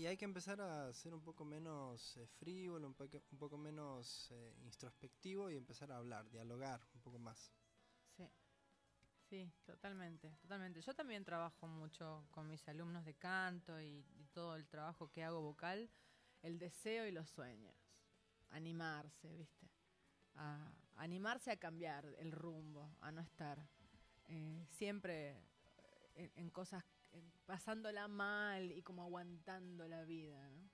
y 0.00 0.06
hay 0.06 0.16
que 0.16 0.24
empezar 0.24 0.62
a 0.62 0.90
ser 0.94 1.12
un 1.12 1.20
poco 1.20 1.44
menos 1.44 2.16
eh, 2.16 2.26
frívolo, 2.38 2.86
un, 2.88 2.94
poco- 2.94 3.22
un 3.32 3.38
poco 3.38 3.58
menos 3.58 4.30
eh, 4.30 4.54
introspectivo 4.64 5.50
y 5.50 5.56
empezar 5.58 5.92
a 5.92 5.98
hablar, 5.98 6.30
dialogar 6.30 6.80
un 6.94 7.02
poco 7.02 7.18
más. 7.18 7.52
Sí, 8.16 8.24
sí, 9.28 9.52
totalmente, 9.66 10.30
totalmente. 10.40 10.80
Yo 10.80 10.94
también 10.94 11.22
trabajo 11.22 11.66
mucho 11.68 12.24
con 12.30 12.48
mis 12.48 12.66
alumnos 12.66 13.04
de 13.04 13.12
canto 13.12 13.78
y, 13.78 14.02
todo 14.32 14.56
el 14.56 14.66
trabajo 14.68 15.10
que 15.10 15.22
hago 15.22 15.42
vocal, 15.42 15.90
el 16.42 16.58
deseo 16.58 17.06
y 17.06 17.10
los 17.10 17.28
sueños. 17.28 17.74
Animarse, 18.50 19.36
¿viste? 19.36 19.68
Animarse 20.96 21.50
a 21.50 21.58
cambiar 21.58 22.06
el 22.18 22.32
rumbo, 22.32 22.88
a 23.00 23.12
no 23.12 23.20
estar 23.20 23.58
eh, 24.28 24.64
siempre 24.70 25.36
en, 26.14 26.32
en 26.36 26.48
cosas, 26.48 26.84
pasándola 27.46 28.08
mal 28.08 28.70
y 28.72 28.82
como 28.82 29.02
aguantando 29.02 29.88
la 29.88 30.04
vida, 30.04 30.48
¿no? 30.50 30.70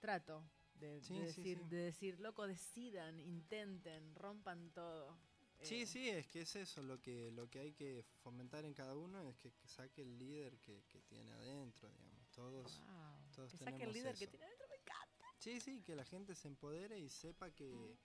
Trato 0.00 0.44
de, 0.74 1.00
Sí, 1.00 1.14
de 1.14 1.20
sí, 1.32 1.42
decir, 1.42 1.58
sí. 1.58 1.64
de 1.68 1.76
decir, 1.76 2.20
loco, 2.20 2.46
decidan, 2.46 3.20
intenten, 3.20 4.14
rompan 4.14 4.70
todo. 4.72 5.16
Sí, 5.60 5.82
Eh, 5.82 5.86
sí, 5.86 6.08
es 6.08 6.26
que 6.26 6.40
es 6.40 6.56
eso, 6.56 6.82
lo 6.82 7.00
que, 7.00 7.30
lo 7.30 7.48
que 7.48 7.60
hay 7.60 7.72
que 7.72 8.02
fomentar 8.22 8.64
en 8.64 8.74
cada 8.74 8.96
uno 8.96 9.30
es 9.30 9.38
que, 9.38 9.52
que 9.52 9.68
saque 9.68 10.02
el 10.02 10.18
líder 10.18 10.58
que, 10.58 10.82
que 10.88 11.00
tiene 11.02 11.32
adentro, 11.32 11.88
digamos. 11.88 12.28
Todos. 12.32 12.78
Wow. 12.78 13.30
todos 13.34 13.52
Que 13.52 13.58
saque 13.58 13.84
el 13.84 13.92
tenemos 13.92 13.94
líder 13.94 14.16
que 14.16 14.26
tiene 14.26 14.46
dentro, 14.46 14.66
me 14.68 14.74
encanta. 14.76 15.26
Sí, 15.38 15.60
sí, 15.60 15.82
que 15.82 15.94
la 15.94 16.04
gente 16.04 16.34
se 16.34 16.48
empodere 16.48 16.98
y 16.98 17.08
sepa 17.10 17.50
que, 17.50 17.96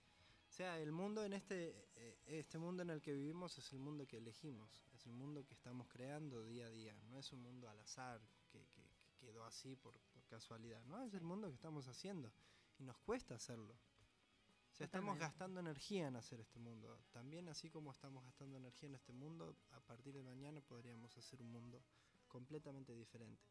sea, 0.58 0.80
el 0.80 0.91
mundo 0.91 1.24
en 1.24 1.34
este, 1.34 1.88
eh, 1.95 2.18
este 2.26 2.58
mundo 2.58 2.82
en 2.84 2.89
el 2.89 3.01
que 3.01 3.14
vivimos 3.14 3.58
es 3.58 3.72
el 3.74 3.80
mundo 3.80 4.05
que 4.08 4.18
elegimos, 4.18 4.84
es 4.95 5.05
el 5.05 5.14
mundo 5.14 5.45
que 5.45 5.53
estamos 5.53 5.88
creando 5.88 6.43
día 6.45 6.66
a 6.66 6.70
día, 6.70 6.95
no 7.10 7.20
es 7.20 7.32
un 7.32 7.41
mundo 7.41 7.70
al 7.70 7.80
azar 7.80 8.20
que, 8.51 8.66
que- 8.70 8.88
que 9.20 9.26
quedó 9.28 9.45
así 9.45 9.76
por, 9.76 9.99
por 10.14 10.24
casualidad, 10.26 10.84
no, 10.86 11.03
es 11.03 11.14
el 11.14 11.24
mundo 11.24 11.47
que 11.47 11.53
estamos 11.55 11.88
haciendo 11.88 12.32
y 12.80 12.84
nos 12.84 12.97
cuesta 12.99 13.36
hacerlo. 13.36 13.74
O 13.74 14.76
sea, 14.78 14.86
estamos 14.86 15.16
gastando 15.20 15.60
energía 15.60 16.08
en 16.08 16.16
hacer 16.16 16.39
este 16.39 16.60
mundo. 16.60 16.99
También 17.12 17.49
así 17.49 17.70
como 17.70 17.91
estamos 17.91 18.24
gastando 18.24 18.58
energía 18.58 18.89
en 18.89 18.95
este 18.95 19.12
mundo, 19.14 19.55
a 19.72 19.80
partir 19.80 20.14
de 20.14 20.22
mañana 20.24 20.62
podríamos 20.62 21.18
hacer 21.18 21.41
un 21.41 21.49
mundo 21.51 21.84
completamente 22.28 22.93
diferente. 22.93 23.41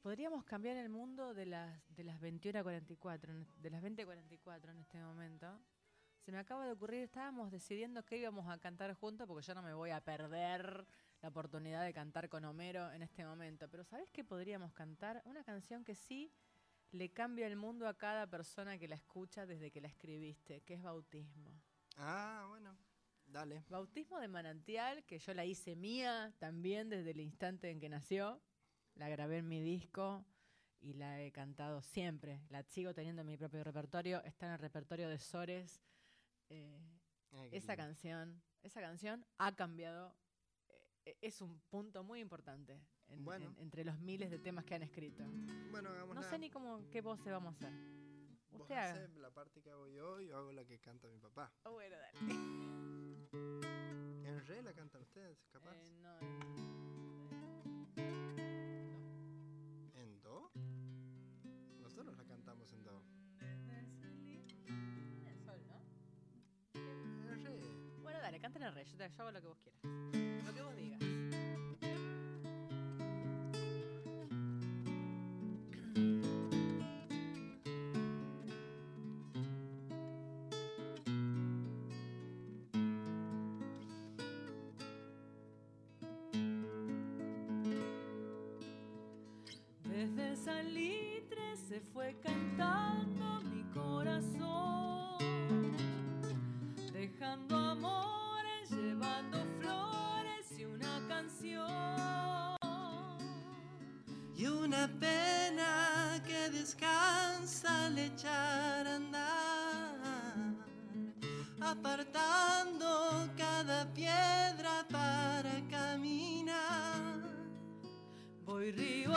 Podríamos 0.00 0.44
cambiar 0.44 0.76
el 0.78 0.88
mundo 0.88 1.32
de 1.34 1.46
las, 1.46 1.80
de 1.94 2.04
las 2.04 2.18
21 2.20 2.58
a 2.58 2.62
44, 2.62 3.32
en- 3.32 3.46
de 3.60 3.70
las 3.70 3.82
20 3.82 4.02
a 4.02 4.04
44 4.06 4.72
en 4.72 4.78
este 4.78 4.98
momento. 5.00 5.60
Se 6.24 6.30
me 6.30 6.38
acaba 6.38 6.64
de 6.64 6.70
ocurrir, 6.70 7.02
estábamos 7.02 7.50
decidiendo 7.50 8.04
que 8.04 8.16
íbamos 8.16 8.48
a 8.48 8.56
cantar 8.58 8.94
juntos 8.94 9.26
porque 9.26 9.44
yo 9.44 9.54
no 9.54 9.62
me 9.62 9.74
voy 9.74 9.90
a 9.90 10.00
perder 10.00 10.86
la 11.20 11.28
oportunidad 11.28 11.84
de 11.84 11.92
cantar 11.92 12.28
con 12.28 12.44
Homero 12.44 12.92
en 12.92 13.02
este 13.02 13.24
momento. 13.24 13.68
Pero 13.68 13.82
¿sabes 13.82 14.08
qué 14.12 14.22
podríamos 14.22 14.72
cantar? 14.72 15.20
Una 15.24 15.42
canción 15.42 15.82
que 15.82 15.96
sí 15.96 16.32
le 16.92 17.10
cambia 17.10 17.48
el 17.48 17.56
mundo 17.56 17.88
a 17.88 17.98
cada 17.98 18.28
persona 18.28 18.78
que 18.78 18.86
la 18.86 18.94
escucha 18.94 19.46
desde 19.46 19.72
que 19.72 19.80
la 19.80 19.88
escribiste, 19.88 20.60
que 20.60 20.74
es 20.74 20.82
Bautismo. 20.82 21.60
Ah, 21.96 22.46
bueno, 22.48 22.76
dale. 23.26 23.64
Bautismo 23.68 24.20
de 24.20 24.28
Manantial, 24.28 25.04
que 25.04 25.18
yo 25.18 25.34
la 25.34 25.44
hice 25.44 25.74
mía 25.74 26.32
también 26.38 26.88
desde 26.88 27.10
el 27.10 27.20
instante 27.20 27.68
en 27.68 27.80
que 27.80 27.88
nació. 27.88 28.40
La 28.94 29.08
grabé 29.08 29.38
en 29.38 29.48
mi 29.48 29.60
disco 29.60 30.24
y 30.80 30.92
la 30.92 31.20
he 31.20 31.32
cantado 31.32 31.82
siempre. 31.82 32.42
La 32.48 32.62
sigo 32.62 32.94
teniendo 32.94 33.22
en 33.22 33.26
mi 33.26 33.36
propio 33.36 33.64
repertorio. 33.64 34.22
Está 34.22 34.46
en 34.46 34.52
el 34.52 34.58
repertorio 34.60 35.08
de 35.08 35.18
Sores. 35.18 35.80
Eh, 36.54 36.78
Ay, 37.32 37.48
esa 37.52 37.72
lindo. 37.72 37.84
canción, 37.86 38.42
esa 38.62 38.80
canción 38.82 39.24
ha 39.38 39.54
cambiado. 39.56 40.14
eh, 41.04 41.16
es 41.22 41.40
un 41.40 41.58
punto 41.62 42.04
muy 42.04 42.20
importante 42.20 42.78
en- 43.08 43.24
Bueno. 43.24 43.46
en- 43.56 43.58
entre 43.64 43.84
los 43.84 43.98
miles 43.98 44.30
de 44.30 44.38
temas 44.38 44.64
que 44.64 44.74
han 44.76 44.82
escrito. 44.82 45.24
Bueno, 45.70 45.88
hagámosla. 45.90 46.20
No 46.20 46.28
sé 46.28 46.38
ni 46.38 46.48
cómo 46.50 46.88
qué 46.90 47.00
voz 47.00 47.18
vamos 47.24 47.54
a 47.54 47.56
hacer. 47.56 47.72
Vos 48.50 48.60
Usted 48.62 48.76
haga. 48.76 49.08
la 49.16 49.30
parte 49.32 49.62
que 49.62 49.70
hago 49.70 49.88
yo 49.88 50.20
y 50.20 50.28
yo 50.28 50.36
hago 50.36 50.52
la 50.52 50.64
que 50.64 50.78
canta 50.78 51.08
mi 51.08 51.18
papá. 51.18 51.52
Oh, 51.64 51.72
bueno, 51.72 51.96
dale. 51.96 52.18
¿En 54.28 54.46
re 54.46 54.62
la 54.62 54.72
cantan 54.74 55.02
ustedes, 55.02 55.38
capaz? 55.50 55.74
Eh, 55.74 55.90
no, 56.00 56.18
¿En 56.20 57.01
canten 68.42 68.64
el 68.64 68.74
rey. 68.74 68.84
Yo, 68.84 68.98
te, 68.98 69.04
hago 69.04 69.30
lo 69.30 69.40
que 69.40 69.46
vos 69.46 69.58
quieras. 69.60 69.80
Lo 70.44 70.52
que 70.52 70.62
vos 70.62 70.76
digas. 70.76 70.98
Desde 89.84 90.36
salitre 90.36 91.56
se 91.56 91.80
fue 91.80 92.16
cantando 92.20 92.41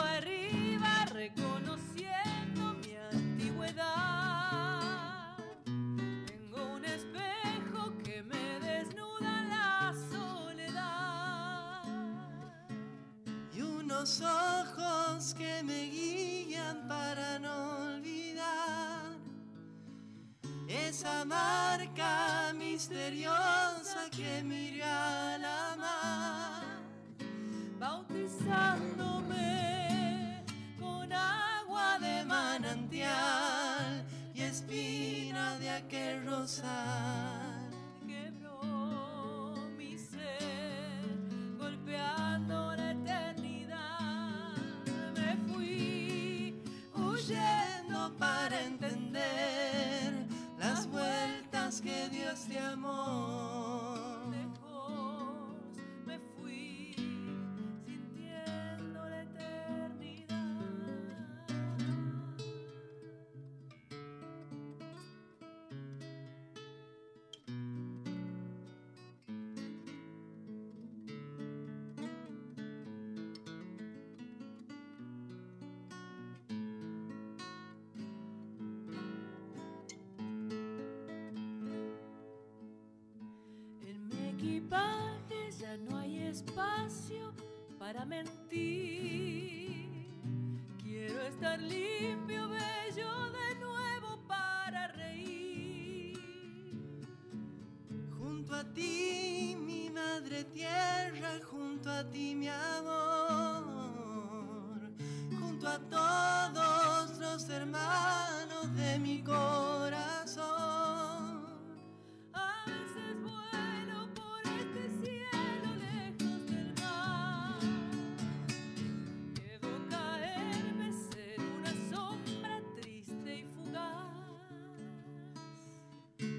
Arriba 0.00 1.06
reconociendo 1.12 2.74
mi 2.82 2.94
antigüedad. 3.12 3.76
Tengo 5.64 6.74
un 6.74 6.84
espejo 6.84 7.92
que 8.04 8.22
me 8.22 8.60
desnuda 8.60 9.42
la 9.48 9.94
soledad. 10.10 11.82
y 13.54 13.62
unos 13.62 14.20
ojos 14.20 15.34
que 15.34 15.62
me 15.62 15.86
guían 15.86 16.86
para 16.88 17.38
no 17.38 17.94
olvidar 17.94 19.16
esa 20.68 21.24
marca 21.24 22.52
misteriosa 22.54 24.10
que 24.10 24.42
miré 24.44 24.82
al 24.82 25.44
amar, 25.44 26.64
bautizándome 27.78 29.15
rosal. 36.46 37.70
quebró 38.06 39.56
mi 39.76 39.98
ser, 39.98 41.58
golpeando 41.58 42.76
la 42.76 42.92
eternidad. 42.92 44.54
Me 45.16 45.36
fui 45.48 46.54
huyendo 46.94 48.14
para 48.16 48.62
entender 48.62 50.28
las 50.56 50.86
vueltas 50.88 51.80
que 51.80 52.08
Dios 52.10 52.46
te 52.48 52.60
amó. 52.60 53.35
Espacio 86.56 87.34
para 87.78 88.06
mentir. 88.06 88.56
Quiero 90.82 91.20
estar 91.22 91.60
limpio, 91.60 92.48
bello 92.48 93.30
de 93.30 93.54
nuevo 93.60 94.18
para 94.26 94.88
reír. 94.88 96.18
Junto 98.18 98.54
a 98.54 98.64
ti, 98.72 99.54
mi 99.58 99.90
madre 99.90 100.44
tierra, 100.44 101.38
junto 101.50 101.90
a 101.90 102.02
ti, 102.08 102.34
mi 102.34 102.48
amor, 102.48 103.60
junto 105.38 105.68
a 105.68 105.78
todos 105.78 107.18
los 107.18 107.48
hermanos 107.50 108.15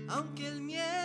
Aunque 0.09 0.47
el 0.47 0.61
miedo 0.61 0.96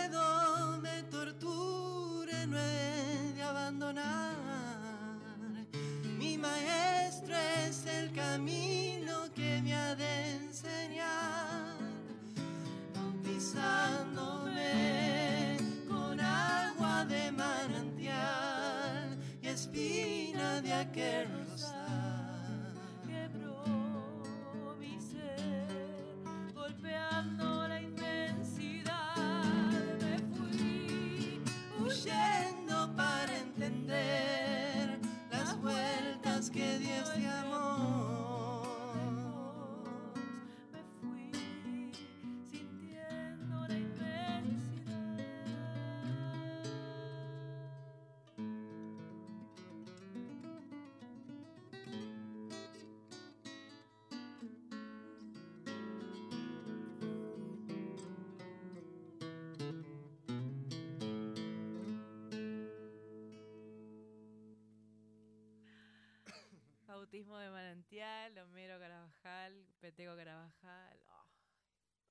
Bautismo 67.13 67.37
de 67.37 67.51
manantial, 67.51 68.35
Homero 68.39 68.79
Carabajal, 68.79 69.67
Peteco 69.79 70.15
Carabajal. 70.15 70.99
Oh, 71.11 71.27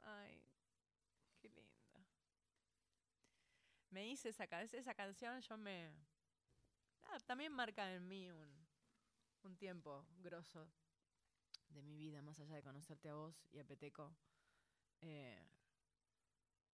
ay, 0.03 0.41
qué 1.41 1.49
lindo. 1.49 2.07
Me 3.91 4.07
hice 4.07 4.29
esa, 4.29 4.45
esa 4.45 4.95
canción, 4.95 5.41
yo 5.41 5.59
me... 5.59 5.93
ah, 7.03 7.19
también 7.27 7.53
marca 7.53 7.93
en 7.93 8.07
mí 8.07 8.31
un, 8.31 8.69
un 9.43 9.57
tiempo 9.57 10.07
grosso 10.19 10.71
de 11.71 11.83
mi 11.83 11.97
vida, 11.97 12.23
más 12.23 12.39
allá 12.39 12.55
de 12.55 12.63
conocerte 12.63 13.09
a 13.09 13.15
vos 13.15 13.45
y 13.51 13.59
a 13.59 13.65
Peteco. 13.65 14.15
Eh, 15.01 15.45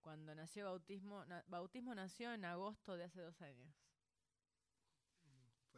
cuando 0.03 0.35
nació 0.35 0.67
Bautismo, 0.67 1.25
Bautismo 1.47 1.95
nació 1.95 2.35
en 2.35 2.45
agosto 2.45 2.95
de 2.99 3.05
hace 3.05 3.23
dos 3.23 3.41
años. 3.41 3.88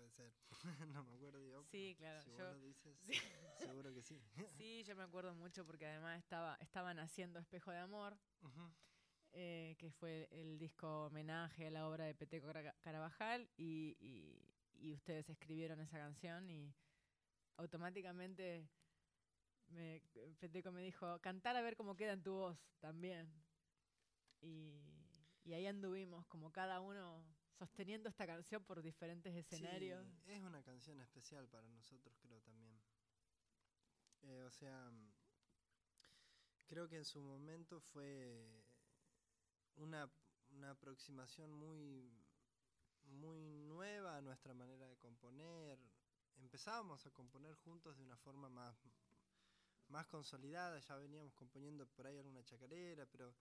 Puede 0.01 0.11
ser. 0.12 0.32
no 0.94 1.05
me 1.05 1.12
acuerdo 1.12 1.44
yo. 1.44 1.62
Sí, 1.66 1.94
claro, 1.98 2.22
Si 2.22 2.30
yo- 2.30 2.38
vos 2.38 2.55
lo 2.57 2.61
dices, 2.62 2.98
sí. 3.05 3.12
seguro 3.59 3.92
que 3.92 4.03
sí. 4.03 4.18
Sí, 4.57 4.82
yo 4.84 4.96
me 4.96 5.03
acuerdo 5.03 5.34
mucho 5.34 5.66
porque 5.66 5.86
además 5.86 6.18
estaba, 6.18 6.57
estaban 6.61 6.98
haciendo 6.98 7.38
Espejo 7.38 7.70
de 7.70 7.78
Amor, 7.80 8.18
eh, 9.32 9.76
que 9.78 9.90
fue 9.90 10.26
el 10.30 10.59
disco 10.59 11.05
homenaje 11.09 11.66
a 11.66 11.70
la 11.70 11.86
obra 11.86 12.07
de 12.07 12.14
Peteco 12.14 12.46
Cara- 12.46 12.74
Carabajal, 12.80 13.51
y, 13.59 13.94
y- 14.01 14.42
y 14.72 14.94
ustedes 14.94 15.28
escribieron 15.28 15.80
esa 15.80 15.98
canción 15.98 16.48
y 16.48 16.74
automáticamente 17.59 18.70
me, 19.68 20.01
Peteco 20.38 20.72
me 20.72 20.80
dijo, 20.82 21.20
cantar 21.20 21.57
a 21.57 21.61
ver 21.61 21.76
cómo 21.76 21.94
queda 21.94 22.12
en 22.14 22.22
tu 22.22 22.32
voz 22.32 22.59
también. 22.80 23.30
Y, 24.40 24.80
y 25.44 25.53
ahí 25.53 25.66
anduvimos, 25.66 26.26
como 26.26 26.51
cada 26.51 26.80
uno 26.80 27.22
sosteniendo 27.61 28.09
esta 28.09 28.27
canción 28.27 28.65
por 28.65 28.81
diferentes 28.81 29.35
escenarios. 29.35 30.03
Sí, 30.25 30.33
es 30.33 30.43
una 30.43 30.63
canción 30.63 30.99
especial 31.03 31.47
para 31.47 31.69
nosotros, 31.69 32.17
creo 32.23 32.41
también. 32.41 32.81
Eh, 34.23 34.43
o 34.47 34.51
sea, 34.51 34.91
creo 36.67 36.89
que 36.89 36.97
en 36.97 37.05
su 37.05 37.21
momento 37.21 37.79
fue 37.79 38.65
una, 39.77 40.11
una 40.53 40.71
aproximación 40.71 41.53
muy, 41.53 42.11
muy 43.05 43.59
nueva 43.59 44.17
a 44.17 44.23
nuestra 44.23 44.55
manera 44.55 44.89
de 44.89 44.97
componer. 44.97 45.79
Empezábamos 46.39 47.05
a 47.05 47.11
componer 47.11 47.55
juntos 47.57 47.99
de 47.99 48.05
una 48.05 48.17
forma 48.17 48.49
más, 48.49 48.75
más 49.89 50.07
consolidada, 50.07 50.79
ya 50.79 50.97
veníamos 50.97 51.35
componiendo 51.35 51.87
por 51.87 52.07
ahí 52.07 52.17
alguna 52.17 52.43
chacarera, 52.43 53.05
pero 53.05 53.35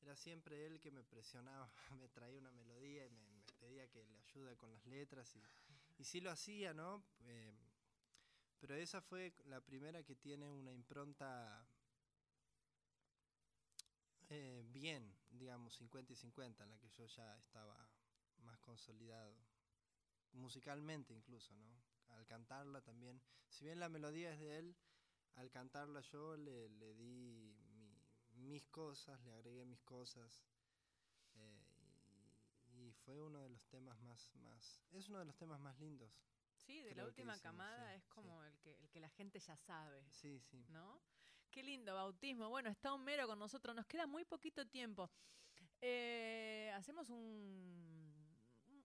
era 0.00 0.14
siempre 0.14 0.64
él 0.64 0.78
que 0.78 0.92
me 0.92 1.02
presionaba, 1.02 1.68
me 1.98 2.08
traía 2.08 2.38
una 2.38 2.52
melodía 2.52 3.04
y 3.04 3.10
me 3.10 3.33
pedía 3.64 3.88
que 3.88 4.04
le 4.04 4.18
ayude 4.18 4.56
con 4.58 4.70
las 4.72 4.84
letras 4.86 5.34
y, 5.36 5.42
y 5.98 6.04
sí 6.04 6.20
lo 6.20 6.30
hacía, 6.30 6.74
¿no? 6.74 7.02
Eh, 7.20 7.50
pero 8.58 8.74
esa 8.74 9.00
fue 9.00 9.32
la 9.44 9.60
primera 9.60 10.02
que 10.02 10.16
tiene 10.16 10.50
una 10.50 10.72
impronta 10.72 11.64
eh, 14.28 14.62
bien, 14.72 15.14
digamos, 15.30 15.74
50 15.74 16.12
y 16.12 16.16
50, 16.16 16.64
en 16.64 16.70
la 16.70 16.78
que 16.78 16.88
yo 16.90 17.06
ya 17.06 17.36
estaba 17.38 17.88
más 18.38 18.58
consolidado, 18.60 19.36
musicalmente 20.32 21.14
incluso, 21.14 21.54
¿no? 21.56 21.82
Al 22.08 22.26
cantarla 22.26 22.80
también, 22.82 23.20
si 23.48 23.64
bien 23.64 23.80
la 23.80 23.88
melodía 23.88 24.32
es 24.32 24.40
de 24.40 24.58
él, 24.58 24.76
al 25.36 25.50
cantarla 25.50 26.00
yo 26.02 26.36
le, 26.36 26.68
le 26.70 26.94
di 26.94 27.56
mi- 27.74 27.98
mis 28.34 28.66
cosas, 28.68 29.20
le 29.24 29.32
agregué 29.32 29.64
mis 29.64 29.82
cosas. 29.82 30.44
Fue 33.04 33.20
uno 33.20 33.42
de 33.42 33.48
los 33.50 33.62
temas 33.66 34.00
más, 34.02 34.34
más, 34.36 34.80
es 34.92 35.08
uno 35.08 35.18
de 35.18 35.24
los 35.26 35.36
temas 35.36 35.60
más 35.60 35.78
lindos. 35.78 36.10
Sí, 36.56 36.80
de 36.80 36.94
la 36.94 37.04
última 37.04 37.34
hicimos, 37.34 37.42
camada 37.42 37.90
sí, 37.92 37.96
es 37.98 38.04
sí. 38.04 38.10
como 38.10 38.42
el, 38.44 38.58
que, 38.60 38.74
el 38.80 38.88
que 38.90 39.00
la 39.00 39.08
gente 39.10 39.38
ya 39.38 39.56
sabe. 39.56 40.02
Sí, 40.10 40.40
sí. 40.40 40.64
¿no? 40.68 41.02
Qué 41.50 41.62
lindo 41.62 41.94
bautismo. 41.94 42.48
Bueno, 42.48 42.70
está 42.70 42.92
Homero 42.94 43.26
con 43.26 43.38
nosotros. 43.38 43.74
Nos 43.76 43.86
queda 43.86 44.06
muy 44.06 44.24
poquito 44.24 44.66
tiempo. 44.66 45.10
Eh, 45.80 46.72
hacemos 46.74 47.10
un- 47.10 48.14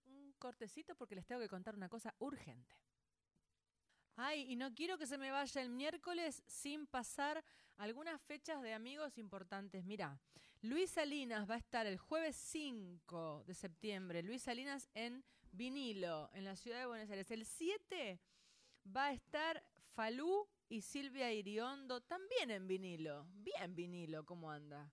un 0.08 0.34
cortecito 0.38 0.96
porque 0.96 1.16
les 1.16 1.26
tengo 1.26 1.40
que 1.42 1.48
contar 1.48 1.76
una 1.76 1.88
cosa 1.90 2.14
urgente. 2.20 2.76
Ay, 4.22 4.52
y 4.52 4.58
no 4.58 4.76
quiero 4.76 4.98
que 4.98 5.08
se 5.08 5.18
me 5.18 5.32
vaya 5.32 5.62
el 5.62 5.70
miércoles 5.70 6.44
sin 6.46 6.86
pasar 6.88 7.42
algunas 7.78 8.22
fechas 8.22 8.62
de 8.62 8.74
amigos 8.74 9.18
importantes. 9.18 9.86
Mira, 9.86 10.20
Luis 10.62 10.92
Salinas 10.92 11.50
va 11.50 11.56
a 11.56 11.60
estar 11.60 11.88
el 11.88 11.98
jueves 11.98 12.36
5 12.36 13.46
de 13.48 13.54
septiembre. 13.54 14.22
Luis 14.22 14.42
Salinas 14.42 14.90
en 14.94 15.24
vinilo, 15.54 16.30
en 16.34 16.44
la 16.44 16.58
ciudad 16.58 16.80
de 16.80 16.88
Buenos 16.88 17.10
Aires. 17.10 17.32
El 17.32 17.46
7 17.46 18.20
va 18.94 19.06
a 19.06 19.14
estar 19.14 19.64
Falú 19.94 20.50
y 20.68 20.82
Silvia 20.82 21.32
Iriondo 21.32 22.02
también 22.02 22.52
en 22.52 22.68
vinilo. 22.68 23.26
Bien 23.36 23.74
vinilo, 23.74 24.26
¿cómo 24.26 24.52
anda? 24.52 24.92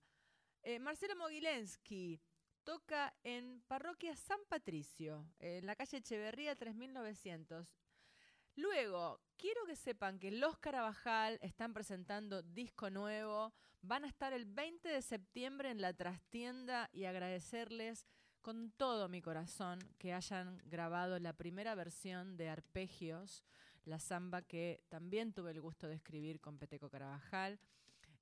Eh, 0.63 0.79
Marcelo 0.79 1.17
Mogilensky 1.17 2.21
toca 2.63 3.13
en 3.23 3.61
Parroquia 3.67 4.15
San 4.15 4.39
Patricio, 4.47 5.25
en 5.39 5.65
la 5.65 5.75
calle 5.75 5.97
Echeverría 5.97 6.55
3900. 6.55 7.75
Luego, 8.57 9.21
quiero 9.37 9.67
que 9.67 9.75
sepan 9.75 10.17
que 10.17 10.31
Los 10.31 10.57
Carabajal 10.57 11.37
están 11.43 11.75
presentando 11.75 12.41
disco 12.41 12.89
nuevo. 12.89 13.53
Van 13.83 14.03
a 14.03 14.07
estar 14.07 14.33
el 14.33 14.45
20 14.45 14.89
de 14.89 15.03
septiembre 15.03 15.69
en 15.69 15.79
la 15.79 15.93
trastienda 15.93 16.89
y 16.91 17.05
agradecerles 17.05 18.07
con 18.41 18.71
todo 18.71 19.09
mi 19.09 19.21
corazón 19.21 19.77
que 19.99 20.11
hayan 20.11 20.59
grabado 20.65 21.19
la 21.19 21.33
primera 21.33 21.75
versión 21.75 22.35
de 22.35 22.49
Arpegios, 22.49 23.43
la 23.85 23.99
samba 23.99 24.41
que 24.41 24.81
también 24.89 25.33
tuve 25.33 25.51
el 25.51 25.61
gusto 25.61 25.87
de 25.87 25.93
escribir 25.93 26.41
con 26.41 26.57
Peteco 26.57 26.89
Carabajal. 26.89 27.59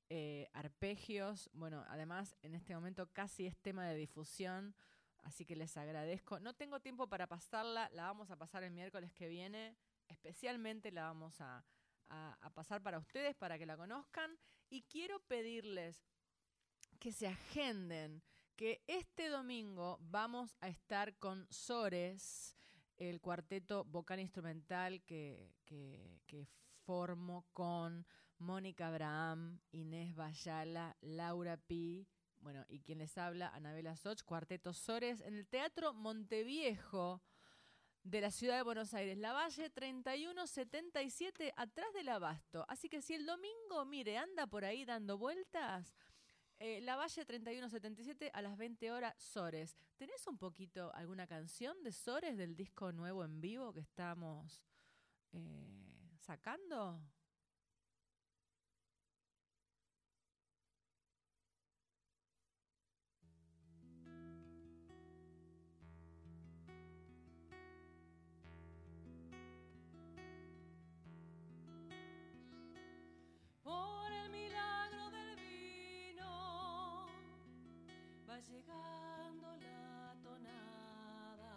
Eh, 0.09 0.49
arpegios, 0.51 1.49
bueno, 1.53 1.85
además 1.87 2.35
en 2.41 2.55
este 2.55 2.75
momento 2.75 3.07
casi 3.13 3.47
es 3.47 3.55
tema 3.57 3.87
de 3.87 3.95
difusión, 3.95 4.75
así 5.23 5.45
que 5.45 5.55
les 5.55 5.77
agradezco. 5.77 6.41
No 6.41 6.53
tengo 6.53 6.81
tiempo 6.81 7.07
para 7.07 7.25
pasarla, 7.25 7.89
la 7.93 8.03
vamos 8.03 8.29
a 8.31 8.35
pasar 8.35 8.63
el 8.63 8.71
miércoles 8.71 9.13
que 9.13 9.29
viene, 9.29 9.77
especialmente 10.25 10.91
la 10.91 11.03
vamos 11.03 11.39
a, 11.39 11.63
pasar 12.55 12.81
para 12.81 12.97
ustedes, 12.97 13.35
para 13.35 13.59
que 13.59 13.65
la 13.67 13.77
conozcan. 13.77 14.35
Y 14.69 14.81
quiero 14.83 15.19
pedirles 15.27 16.03
que 16.99 17.11
se 17.11 17.27
agenden, 17.27 18.23
que 18.55 18.81
este 18.87 19.29
domingo 19.29 19.99
vamos 20.01 20.57
a 20.61 20.67
estar 20.67 21.15
con 21.17 21.45
Sores, 21.51 22.55
el 22.97 23.21
cuarteto 23.21 23.83
vocal 23.83 24.19
instrumental 24.19 25.03
que 25.03 25.53
formo 26.85 27.45
con 27.53 28.07
Mónica 28.39 28.87
Abraham, 28.87 29.59
Inés 29.71 30.15
Bayala, 30.15 30.95
Laura 31.01 31.57
Pi, 31.57 32.07
bueno, 32.41 32.65
y 32.67 32.81
quien 32.81 32.97
les 32.99 33.17
habla, 33.17 33.49
Anabela 33.49 33.95
Soch, 33.95 34.23
Cuarteto 34.23 34.73
Sores, 34.73 35.21
en 35.21 35.35
el 35.35 35.47
Teatro 35.47 35.93
Monteviejo 35.93 37.21
de 38.05 38.21
la 38.21 38.29
ciudad 38.29 38.57
de 38.57 38.61
Buenos 38.61 38.93
Aires, 38.93 39.17
La 39.17 39.33
Valle 39.33 39.71
3177, 39.71 41.53
atrás 41.57 41.91
del 41.93 42.07
Abasto. 42.09 42.63
Así 42.69 42.87
que 42.87 43.01
si 43.01 43.15
el 43.15 43.25
domingo, 43.25 43.83
mire, 43.83 44.19
anda 44.19 44.45
por 44.45 44.63
ahí 44.63 44.85
dando 44.85 45.17
vueltas, 45.17 45.95
eh, 46.59 46.81
La 46.81 46.95
Valle 46.95 47.25
3177 47.25 48.29
a 48.31 48.43
las 48.43 48.57
20 48.57 48.91
horas, 48.91 49.15
Sores. 49.17 49.75
¿Tenés 49.97 50.25
un 50.27 50.37
poquito 50.37 50.93
alguna 50.93 51.25
canción 51.25 51.81
de 51.81 51.91
Sores 51.91 52.37
del 52.37 52.55
disco 52.55 52.91
nuevo 52.91 53.23
en 53.23 53.41
vivo 53.41 53.73
que 53.73 53.79
estamos 53.79 54.61
eh, 55.31 56.15
sacando? 56.19 57.01
llegando 78.55 79.57
la 79.57 80.15
tonada. 80.23 81.55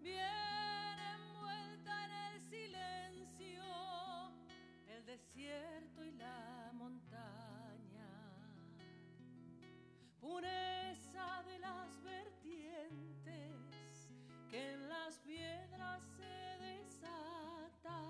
Bien 0.00 0.98
envuelta 1.14 2.04
en 2.06 2.12
el 2.12 2.40
silencio, 2.48 3.64
el 4.88 5.04
desierto 5.04 6.04
y 6.04 6.12
la 6.12 6.70
montaña. 6.72 8.10
Pureza 10.20 11.42
de 11.46 11.58
las 11.58 12.02
vertientes 12.02 13.58
que 14.50 14.72
en 14.72 14.88
las 14.88 15.18
piedras 15.18 16.02
se 16.16 16.64
desata. 16.64 18.00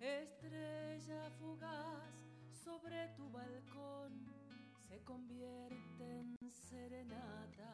Estrella 0.00 1.30
fugaz 1.40 2.28
sobre 2.64 3.08
tu 3.16 3.28
balcón 3.30 3.67
convierte 5.08 6.04
en 6.20 6.50
serenata. 6.50 7.72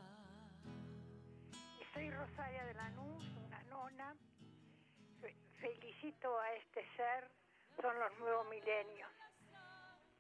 Soy 1.93 2.09
Rosaria 2.13 2.65
de 2.65 2.75
Lanús, 2.75 3.25
una 3.45 3.61
nona. 3.65 4.15
Fe- 5.21 5.35
Felicito 5.61 6.39
a 6.39 6.53
este 6.55 6.81
ser, 6.97 7.29
son 7.83 7.99
los 7.99 8.19
nuevos 8.21 8.49
milenios. 8.49 9.11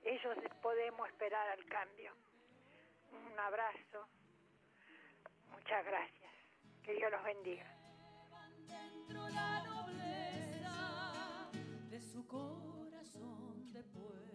Ellos 0.02 0.36
podemos 0.60 1.08
esperar 1.08 1.50
al 1.50 1.64
cambio. 1.66 2.12
Un 3.12 3.38
abrazo. 3.38 4.08
Muchas 5.52 5.84
gracias. 5.84 6.32
Que 6.82 6.94
Dios 6.94 7.12
los 7.12 7.22
bendiga. 7.22 7.64
Dentro 8.66 9.28
la 9.28 9.62
nobleza 9.62 11.50
de 11.90 12.00
su 12.00 12.26
corazón 12.26 13.72
de 13.72 13.84
pueblo. 13.84 14.33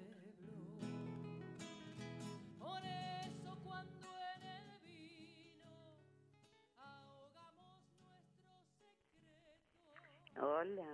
Hola, 10.41 10.87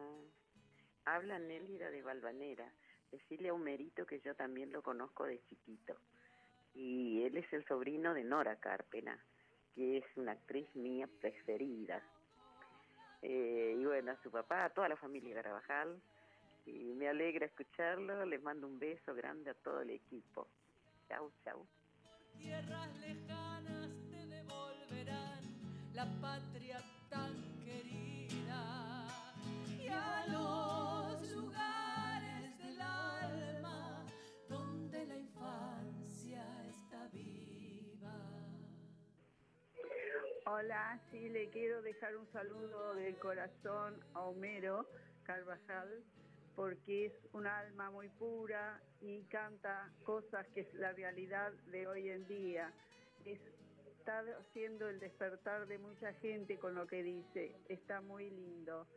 habla 1.06 1.38
Nélida 1.38 1.92
de 1.92 2.02
Valvanera. 2.02 2.68
Decirle 3.12 3.50
a 3.50 3.54
Humerito 3.54 4.04
que 4.08 4.20
yo 4.22 4.34
también 4.34 4.72
lo 4.72 4.82
conozco 4.82 5.26
de 5.26 5.40
chiquito. 5.44 5.96
Y 6.74 7.22
él 7.22 7.38
es 7.38 7.54
el 7.54 7.64
sobrino 7.68 8.16
de 8.16 8.24
Nora 8.24 8.56
Carpena, 8.56 9.24
que 9.76 9.98
es 9.98 10.06
una 10.16 10.32
actriz 10.32 10.68
mía 10.76 11.08
preferida. 11.22 12.02
Eh, 13.22 13.76
y 13.78 13.86
bueno, 13.86 14.14
a 14.14 14.24
su 14.24 14.32
papá, 14.32 14.66
a 14.66 14.70
toda 14.72 14.90
la 14.90 14.98
familia 14.98 15.36
Carabajal. 15.36 16.02
Y 16.66 16.96
me 16.96 17.08
alegra 17.08 17.46
escucharlo. 17.46 18.26
Les 18.26 18.42
mando 18.42 18.66
un 18.66 18.80
beso 18.80 19.14
grande 19.14 19.52
a 19.52 19.54
todo 19.54 19.82
el 19.82 19.92
equipo. 19.92 20.48
Chau, 21.08 21.32
chau. 21.44 21.68
Tierras 22.40 22.98
lejanas 22.98 23.92
te 24.10 24.26
devolverán 24.26 25.44
la 25.94 26.06
patria 26.20 26.82
tan 27.12 27.55
Hola, 40.48 41.00
sí, 41.12 41.30
le 41.30 41.50
quiero 41.50 41.82
dejar 41.82 42.16
un 42.16 42.28
saludo 42.32 42.94
del 42.96 43.18
corazón 43.18 44.00
a 44.14 44.22
Homero 44.22 44.88
Carvajal, 45.24 46.04
porque 46.56 47.08
es 47.08 47.14
un 47.34 47.48
alma 47.48 47.90
muy 47.90 48.10
pura 48.10 48.80
y 49.02 49.24
canta 49.24 49.92
cosas 50.04 50.48
que 50.54 50.62
es 50.62 50.74
la 50.76 50.92
realidad 50.94 51.52
de 51.72 51.88
hoy 51.88 52.10
en 52.10 52.28
día. 52.28 52.72
Es- 53.26 53.42
está 53.98 54.20
haciendo 54.40 54.88
el 54.88 55.00
despertar 55.00 55.66
de 55.68 55.78
mucha 55.80 56.14
gente 56.14 56.58
con 56.60 56.76
lo 56.76 56.86
que 56.88 57.02
dice. 57.04 57.56
Está 57.68 58.02
muy 58.02 58.30
lindo. 58.30 58.88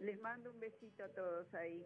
Les 0.00 0.18
mando 0.20 0.50
un 0.50 0.58
besito 0.60 1.04
a 1.04 1.08
todos 1.08 1.52
ahí. 1.54 1.84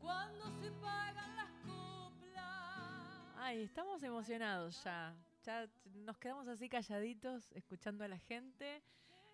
Cuando 0.00 0.50
se 0.60 0.70
pagan 0.72 1.36
las 1.36 1.50
coplas. 1.64 3.34
Ay, 3.36 3.62
estamos 3.62 4.02
emocionados 4.02 4.82
ya. 4.84 5.14
Ya 5.44 5.68
nos 5.94 6.18
quedamos 6.18 6.48
así 6.48 6.68
calladitos 6.68 7.52
escuchando 7.52 8.04
a 8.04 8.08
la 8.08 8.18
gente. 8.18 8.82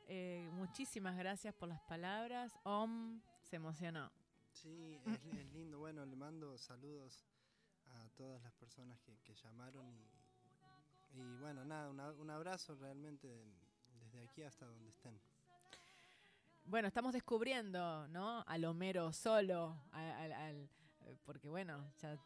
Eh, 0.08 0.48
muchísimas 0.52 1.16
gracias 1.16 1.54
por 1.54 1.68
las 1.68 1.80
palabras. 1.82 2.52
Om 2.64 3.20
se 3.42 3.56
emocionó. 3.56 4.10
Sí, 4.52 5.00
es, 5.06 5.24
es 5.24 5.52
lindo. 5.52 5.78
Bueno, 5.78 6.04
le 6.04 6.16
mando 6.16 6.56
saludos 6.58 7.26
a 7.86 8.08
todas 8.10 8.42
las 8.42 8.52
personas 8.52 9.00
que, 9.00 9.16
que 9.24 9.34
llamaron 9.34 9.86
y, 9.96 11.18
y 11.18 11.34
bueno, 11.40 11.64
nada, 11.64 11.88
una- 11.90 12.12
un 12.12 12.30
abrazo 12.30 12.74
realmente 12.76 13.42
desde 14.16 14.30
aquí 14.30 14.42
hasta 14.42 14.64
donde 14.66 14.88
estén. 14.88 15.20
Bueno, 16.64 16.88
estamos 16.88 17.12
descubriendo, 17.12 18.08
¿no? 18.08 18.42
Al 18.46 18.64
Homero 18.64 19.12
solo, 19.12 19.76
al- 19.92 20.32
al- 20.32 20.68
porque 21.24 21.48
bueno, 21.48 21.92
ya 22.00 22.18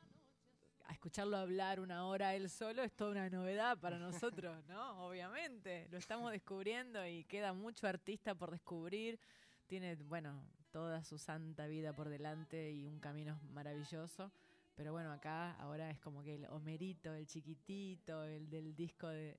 a 0.86 0.92
escucharlo 0.92 1.36
hablar 1.36 1.78
una 1.80 2.06
hora 2.06 2.34
él 2.34 2.48
solo 2.48 2.82
es 2.82 2.92
toda 2.96 3.10
una 3.10 3.28
novedad 3.28 3.78
para 3.78 3.98
nosotros, 4.44 4.64
¿no? 4.66 5.04
Obviamente, 5.06 5.88
lo 5.90 5.98
estamos 5.98 6.30
descubriendo 6.32 7.04
y 7.06 7.24
queda 7.24 7.52
mucho 7.52 7.86
artista 7.86 8.34
por 8.34 8.50
descubrir. 8.50 9.18
Tiene, 9.66 9.96
bueno, 9.96 10.42
toda 10.70 11.04
su 11.04 11.18
santa 11.18 11.66
vida 11.66 11.92
por 11.92 12.08
delante 12.08 12.70
y 12.72 12.86
un 12.86 12.98
camino 13.00 13.38
maravilloso. 13.52 14.32
Pero 14.74 14.92
bueno, 14.92 15.12
acá 15.12 15.52
ahora 15.56 15.90
es 15.90 16.00
como 16.00 16.22
que 16.22 16.36
el 16.36 16.46
Homerito, 16.46 17.12
el 17.12 17.26
chiquitito, 17.26 18.24
el 18.24 18.48
del 18.48 18.74
disco 18.74 19.08
de, 19.08 19.36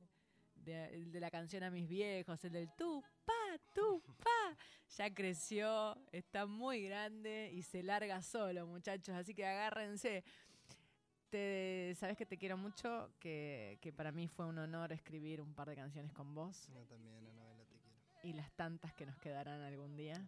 de, 0.64 0.86
el 0.93 1.12
de 1.12 1.20
la 1.20 1.30
canción 1.30 1.64
a 1.64 1.72
mis 1.72 1.88
viejos, 1.88 2.43
el 2.43 2.51
del 2.51 2.70
tu 2.76 3.01
pa, 3.26 3.57
tu 3.74 4.01
pa, 4.01 4.57
ya 4.97 5.14
creció, 5.14 5.97
está 6.12 6.45
muy 6.45 6.84
grande 6.84 7.51
y 7.53 7.62
se 7.62 7.84
larga 7.84 8.22
solo, 8.22 8.66
muchachos, 8.68 9.16
así 9.16 9.34
que 9.34 9.45
agárrense. 9.45 10.24
Te, 11.30 11.93
Sabes 11.95 12.18
que 12.18 12.26
te 12.26 12.38
quiero 12.38 12.57
mucho, 12.57 13.09
que, 13.20 13.78
que 13.82 13.93
para 13.93 14.12
mí 14.12 14.28
fue 14.28 14.45
un 14.45 14.57
honor 14.57 14.91
escribir 14.91 15.39
un 15.39 15.53
par 15.53 15.70
de 15.70 15.76
canciones 15.78 16.12
con 16.12 16.34
vos 16.36 16.68
Yo 16.74 16.86
también, 16.88 17.26
Anabela, 17.26 17.64
te 17.66 17.78
quiero. 17.78 17.97
y 18.24 18.34
las 18.34 18.51
tantas 18.51 18.93
que 18.93 19.05
nos 19.05 19.18
quedarán 19.18 19.62
algún 19.62 19.95
día. 19.95 20.22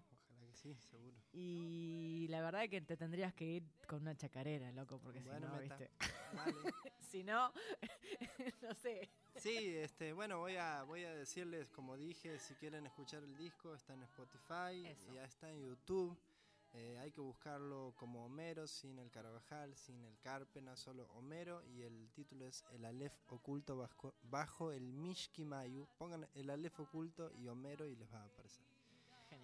Sí, 0.53 0.75
seguro. 0.75 1.17
Y 1.33 2.27
la 2.29 2.41
verdad 2.41 2.69
que 2.69 2.81
te 2.81 2.95
tendrías 2.95 3.33
que 3.33 3.45
ir 3.45 3.63
con 3.87 4.01
una 4.01 4.15
chacarera, 4.15 4.71
loco, 4.71 4.99
porque 4.99 5.19
Bueno, 5.21 5.47
si 5.47 5.53
no, 5.53 5.57
meta. 5.59 5.77
viste. 5.77 5.91
Vale. 6.35 6.55
si 6.99 7.23
no, 7.23 7.51
no 8.61 8.73
sé. 8.75 9.09
Sí, 9.35 9.75
este, 9.77 10.13
bueno, 10.13 10.39
voy 10.39 10.55
a, 10.57 10.83
voy 10.83 11.03
a 11.03 11.13
decirles, 11.15 11.69
como 11.69 11.97
dije, 11.97 12.37
si 12.39 12.53
quieren 12.55 12.85
escuchar 12.85 13.23
el 13.23 13.35
disco, 13.35 13.73
está 13.73 13.93
en 13.93 14.03
Spotify, 14.03 14.85
Eso. 14.85 15.11
ya 15.13 15.25
está 15.25 15.49
en 15.49 15.61
YouTube. 15.61 16.17
Eh, 16.75 16.97
hay 16.99 17.11
que 17.11 17.21
buscarlo 17.21 17.93
como 17.97 18.25
Homero, 18.25 18.65
sin 18.65 18.97
el 18.97 19.11
Carvajal, 19.11 19.75
sin 19.75 20.03
el 20.05 20.17
Carpena, 20.19 20.75
solo 20.75 21.05
Homero. 21.13 21.63
Y 21.65 21.83
el 21.83 22.09
título 22.13 22.47
es 22.47 22.63
El 22.71 22.85
Aleph 22.85 23.13
oculto 23.27 23.77
bajo, 23.77 24.15
bajo 24.23 24.71
el 24.71 24.91
Mishki 24.91 25.45
Mayu. 25.45 25.87
Pongan 25.99 26.27
el 26.33 26.49
Aleph 26.49 26.79
oculto 26.79 27.31
y 27.35 27.47
Homero 27.47 27.85
y 27.85 27.95
les 27.95 28.11
va 28.11 28.21
a 28.21 28.25
aparecer. 28.25 28.65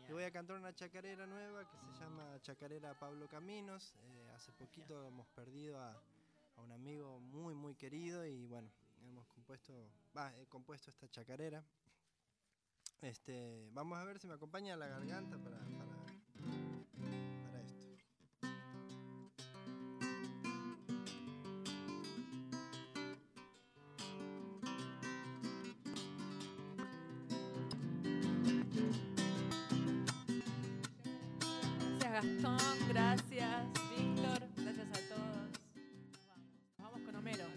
Y 0.09 0.11
voy 0.11 0.23
a 0.23 0.31
cantar 0.31 0.57
una 0.57 0.73
chacarera 0.73 1.27
nueva 1.27 1.69
que 1.69 1.77
se 1.77 2.03
llama 2.03 2.41
Chacarera 2.41 2.97
Pablo 2.97 3.29
Caminos. 3.29 3.93
Eh, 4.05 4.31
hace 4.35 4.51
poquito 4.53 5.05
hemos 5.05 5.27
perdido 5.27 5.79
a, 5.79 5.91
a 5.91 6.61
un 6.63 6.71
amigo 6.71 7.19
muy, 7.19 7.53
muy 7.53 7.75
querido 7.75 8.25
y 8.25 8.47
bueno, 8.47 8.71
hemos 9.03 9.27
compuesto, 9.27 9.71
va, 10.17 10.35
he 10.39 10.47
compuesto 10.47 10.89
esta 10.89 11.07
chacarera. 11.11 11.63
Este, 13.03 13.69
vamos 13.71 13.99
a 13.99 14.03
ver 14.03 14.17
si 14.17 14.25
me 14.25 14.33
acompaña 14.33 14.75
la 14.75 14.87
garganta 14.87 15.37
para 15.37 15.59
Gracias. 32.89 33.88